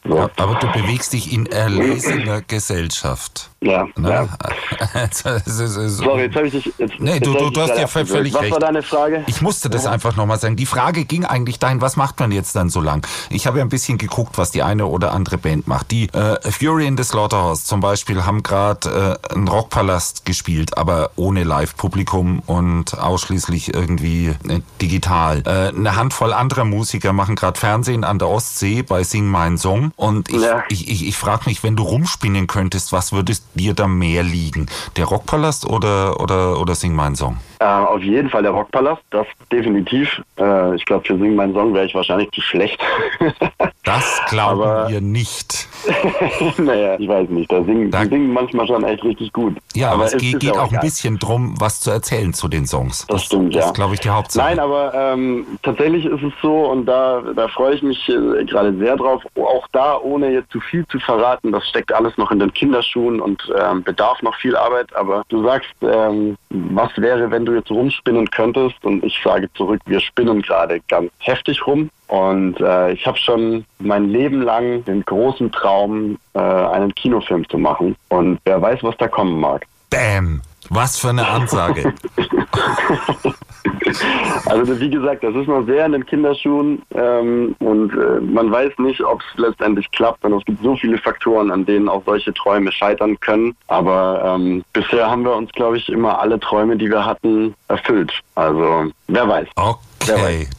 So. 0.05 0.17
Ja, 0.17 0.29
aber 0.37 0.55
du 0.55 0.67
bewegst 0.71 1.13
dich 1.13 1.31
in 1.31 1.45
erlesener 1.45 2.41
Gesellschaft. 2.47 3.49
Ja, 3.63 3.85
Ne? 3.95 4.09
ja. 4.09 5.01
Ist- 5.03 5.25
es 5.25 5.75
ist- 5.77 5.97
Sorry, 5.97 6.23
jetzt 6.23 6.35
habe 6.35 6.47
ich 6.47 6.53
dich. 6.53 6.73
Jetzt, 6.77 6.99
Nee, 6.99 7.19
du- 7.19 7.33
du- 7.33 7.49
du 7.49 7.61
hast 7.61 7.77
ja 7.77 7.87
völlig 7.87 8.09
abgewürgt. 8.11 8.33
Was 8.35 8.41
recht. 8.41 8.51
war 8.51 8.59
deine 8.59 8.83
Frage? 8.83 9.23
Ich 9.27 9.41
musste 9.41 9.69
das 9.69 9.85
einfach 9.85 10.15
nochmal 10.15 10.39
sagen. 10.39 10.55
Die 10.55 10.65
Frage 10.65 11.05
ging 11.05 11.25
eigentlich 11.25 11.59
dahin, 11.59 11.81
was 11.81 11.95
macht 11.95 12.19
man 12.19 12.31
jetzt 12.31 12.55
dann 12.55 12.69
so 12.69 12.81
lang? 12.81 13.05
Ich 13.29 13.47
habe 13.47 13.59
ja 13.59 13.63
ein 13.65 13.69
bisschen 13.69 13.97
geguckt, 13.97 14.37
was 14.37 14.51
die 14.51 14.63
eine 14.63 14.85
oder 14.87 15.13
andere 15.13 15.37
Band 15.37 15.67
macht. 15.67 15.91
Die 15.91 16.09
äh, 16.09 16.39
Fury 16.51 16.87
in 16.87 16.97
the 16.97 17.03
Slaughterhouse 17.03 17.63
zum 17.65 17.79
Beispiel 17.79 18.25
haben 18.25 18.43
gerade 18.43 19.19
äh, 19.29 19.33
einen 19.33 19.47
Rockpalast 19.47 20.25
gespielt, 20.25 20.77
aber 20.77 21.11
ohne 21.15 21.43
Live-Publikum 21.43 22.39
und 22.45 22.97
ausschließlich 22.99 23.73
irgendwie 23.73 24.27
äh, 24.47 24.59
digital. 24.81 25.43
Äh, 25.45 25.75
eine 25.77 25.95
Handvoll 25.95 26.33
anderer 26.33 26.65
Musiker 26.65 27.13
machen 27.13 27.35
gerade 27.35 27.59
Fernsehen 27.59 28.03
an 28.03 28.19
der 28.19 28.27
Ostsee 28.29 28.81
bei 28.83 29.03
Sing 29.03 29.25
Mein 29.27 29.57
Song. 29.57 29.91
Und 29.95 30.29
ich, 30.29 30.41
Ja. 30.41 30.63
ich, 30.69 30.89
ich, 30.89 31.07
ich 31.07 31.17
frage 31.17 31.43
mich, 31.45 31.63
wenn 31.63 31.75
du 31.75 31.83
rumspinnen 31.83 32.47
könntest, 32.47 32.91
was 32.91 33.11
würdest 33.13 33.43
dir 33.55 33.73
da 33.73 33.87
mehr 33.87 34.23
liegen? 34.23 34.67
Der 34.97 35.05
Rockpalast 35.05 35.69
oder, 35.69 36.19
oder, 36.19 36.59
oder 36.59 36.75
Sing 36.75 36.93
Mein 36.93 37.15
Song? 37.15 37.37
Äh, 37.59 37.65
auf 37.65 38.01
jeden 38.01 38.29
Fall 38.29 38.43
der 38.43 38.51
Rockpalast, 38.51 39.01
das 39.09 39.27
definitiv. 39.51 40.21
Äh, 40.39 40.75
ich 40.75 40.85
glaube, 40.85 41.05
für 41.05 41.17
Singen 41.17 41.35
meinen 41.35 41.53
Song 41.53 41.73
wäre 41.73 41.85
ich 41.85 41.95
wahrscheinlich 41.95 42.31
zu 42.31 42.41
schlecht. 42.41 42.79
Das 43.83 44.21
glauben 44.29 44.61
Aber- 44.61 44.89
wir 44.89 45.01
nicht. 45.01 45.67
naja, 46.57 46.95
ich 46.97 47.07
weiß 47.09 47.27
nicht. 47.29 47.51
Da 47.51 47.61
singen, 47.65 47.91
Da- 47.91 48.03
singen 48.05 48.31
manchmal 48.31 48.65
schon 48.65 48.85
echt 48.85 49.03
richtig 49.03 49.33
gut. 49.33 49.57
Ja, 49.73 49.91
aber 49.91 50.05
es 50.05 50.13
es 50.13 50.21
geht, 50.21 50.39
geht 50.39 50.57
auch 50.57 50.71
ein 50.71 50.79
bisschen 50.79 51.19
drum, 51.19 51.55
was 51.59 51.81
zu 51.81 51.91
erzählen 51.91 52.33
zu 52.33 52.47
den 52.47 52.65
Songs. 52.65 53.05
Das 53.07 53.25
stimmt, 53.25 53.53
Das 53.53 53.63
ja. 53.63 53.67
ist, 53.67 53.73
glaube 53.75 53.93
ich, 53.95 53.99
die 53.99 54.09
Hauptsache. 54.09 54.45
Nein, 54.47 54.59
aber 54.59 54.93
ähm, 54.93 55.45
tatsächlich 55.63 56.05
ist 56.05 56.23
es 56.23 56.31
so 56.41 56.67
und 56.71 56.85
da, 56.85 57.21
da 57.35 57.49
freue 57.49 57.75
ich 57.75 57.83
mich 57.83 58.07
äh, 58.07 58.45
gerade 58.45 58.73
sehr 58.77 58.95
drauf. 58.95 59.21
Auch 59.35 59.67
da, 59.73 59.97
ohne 59.99 60.31
jetzt 60.31 60.51
zu 60.51 60.61
viel 60.61 60.87
zu 60.87 60.99
verraten, 60.99 61.51
das 61.51 61.67
steckt 61.67 61.91
alles 61.93 62.15
noch 62.17 62.31
in 62.31 62.39
den 62.39 62.53
Kinderschuhen 62.53 63.19
und 63.19 63.43
ähm, 63.61 63.83
bedarf 63.83 64.21
noch 64.21 64.35
viel 64.35 64.55
Arbeit. 64.55 64.95
Aber 64.95 65.23
du 65.27 65.43
sagst, 65.43 65.71
ähm, 65.81 66.37
was 66.49 66.91
wäre, 66.95 67.29
wenn 67.31 67.45
du 67.45 67.53
jetzt 67.53 67.69
rumspinnen 67.69 68.29
könntest? 68.31 68.75
Und 68.85 69.03
ich 69.03 69.19
sage 69.21 69.49
zurück, 69.55 69.81
wir 69.85 69.99
spinnen 69.99 70.41
gerade 70.41 70.79
ganz 70.87 71.11
heftig 71.19 71.67
rum. 71.67 71.89
Und 72.13 72.61
äh, 72.61 72.91
ich 72.91 73.07
habe 73.07 73.17
schon 73.17 73.65
mein 73.79 74.07
Leben 74.07 74.43
lang 74.43 74.85
den 74.85 75.03
großen 75.03 75.51
Traum, 75.51 76.19
äh, 76.35 76.39
einen 76.39 76.93
Kinofilm 76.93 77.49
zu 77.49 77.57
machen. 77.57 77.95
Und 78.09 78.37
wer 78.45 78.61
weiß, 78.61 78.83
was 78.83 78.95
da 78.97 79.07
kommen 79.07 79.39
mag. 79.39 79.65
Bam! 79.89 80.43
Was 80.69 80.99
für 80.99 81.09
eine 81.09 81.27
Ansage. 81.27 81.91
Also 84.45 84.79
wie 84.79 84.89
gesagt, 84.89 85.23
das 85.23 85.35
ist 85.35 85.47
noch 85.47 85.65
sehr 85.65 85.85
in 85.85 85.93
den 85.93 86.05
Kinderschuhen 86.05 86.81
ähm, 86.95 87.55
und 87.59 87.93
äh, 87.93 88.19
man 88.21 88.51
weiß 88.51 88.71
nicht, 88.79 89.01
ob 89.01 89.21
es 89.21 89.37
letztendlich 89.37 89.89
klappt. 89.91 90.23
Und 90.25 90.33
es 90.33 90.45
gibt 90.45 90.61
so 90.63 90.75
viele 90.75 90.97
Faktoren, 90.97 91.51
an 91.51 91.65
denen 91.65 91.87
auch 91.87 92.03
solche 92.05 92.33
Träume 92.33 92.71
scheitern 92.71 93.19
können. 93.19 93.55
Aber 93.67 94.21
ähm, 94.25 94.63
bisher 94.73 95.09
haben 95.09 95.23
wir 95.23 95.35
uns, 95.35 95.51
glaube 95.51 95.77
ich, 95.77 95.89
immer 95.89 96.19
alle 96.19 96.39
Träume, 96.39 96.75
die 96.77 96.89
wir 96.89 97.05
hatten, 97.05 97.53
erfüllt. 97.67 98.11
Also 98.35 98.91
wer 99.07 99.27
weiß. 99.27 99.47
Okay, 99.55 99.79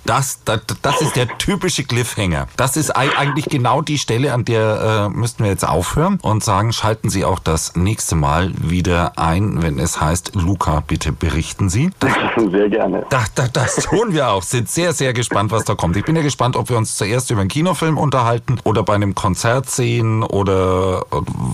das, 0.04 0.40
das, 0.44 0.60
das 0.82 1.00
ist 1.00 1.16
der 1.16 1.28
typische 1.38 1.84
Cliffhanger. 1.84 2.46
Das 2.56 2.76
ist 2.76 2.96
ei- 2.96 3.16
eigentlich 3.16 3.46
genau 3.46 3.82
die 3.82 3.98
Stelle, 3.98 4.32
an 4.32 4.44
der 4.44 5.08
äh, 5.12 5.16
müssten 5.16 5.44
wir 5.44 5.50
jetzt 5.50 5.66
aufhören 5.66 6.18
und 6.22 6.42
sagen, 6.44 6.72
schalten 6.72 7.10
Sie 7.10 7.24
auch 7.24 7.38
das 7.38 7.76
nächste 7.76 8.14
Mal 8.14 8.52
wieder 8.56 9.18
ein, 9.18 9.62
wenn 9.62 9.78
es 9.78 10.00
heißt, 10.00 10.32
Luca, 10.34 10.82
bitte 10.86 11.12
berichten 11.12 11.68
Sie. 11.68 11.90
Das, 12.00 12.12
Sehr 12.50 12.68
gerne. 12.68 13.04
das, 13.10 13.32
das, 13.34 13.52
das 13.52 13.76
tun 13.76 14.12
wir 14.12 14.28
auch. 14.28 14.42
Sind 14.42 14.68
sehr, 14.70 14.92
sehr 14.92 15.12
gespannt, 15.12 15.50
was 15.50 15.64
da 15.64 15.74
kommt. 15.74 15.96
Ich 15.96 16.04
bin 16.04 16.16
ja 16.16 16.22
gespannt, 16.22 16.56
ob 16.56 16.68
wir 16.70 16.76
uns 16.76 16.96
zuerst 16.96 17.30
über 17.30 17.40
einen 17.40 17.50
Kinofilm 17.50 17.98
unterhalten 17.98 18.58
oder 18.64 18.82
bei 18.82 18.94
einem 18.94 19.14
Konzert 19.14 19.70
sehen 19.70 20.22
oder 20.22 21.04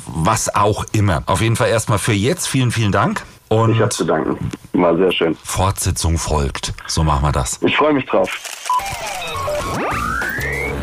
was 0.07 0.55
auch 0.55 0.85
immer. 0.93 1.23
Auf 1.27 1.41
jeden 1.41 1.57
Fall 1.57 1.69
erstmal 1.69 1.99
für 1.99 2.13
jetzt 2.13 2.47
vielen, 2.49 2.73
vielen 2.73 2.93
Dank. 2.93 3.23
Und 3.51 3.75
Ich 3.75 3.81
habe 3.81 3.91
zu 3.91 4.05
danken. 4.05 4.39
War 4.75 4.97
sehr 4.97 5.11
schön. 5.11 5.37
Fortsetzung 5.43 6.17
folgt. 6.19 6.73
So 6.87 7.03
machen 7.03 7.25
wir 7.25 7.33
das. 7.33 7.59
Ich 7.63 7.77
freue 7.77 7.93
mich 7.93 8.07
drauf. 8.07 8.31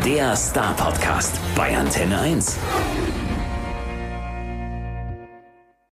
Der 0.04 0.36
Star 0.36 0.74
Podcast 0.74 1.40
bei 1.56 1.74
Antenne 1.76 2.20
1. 2.20 2.58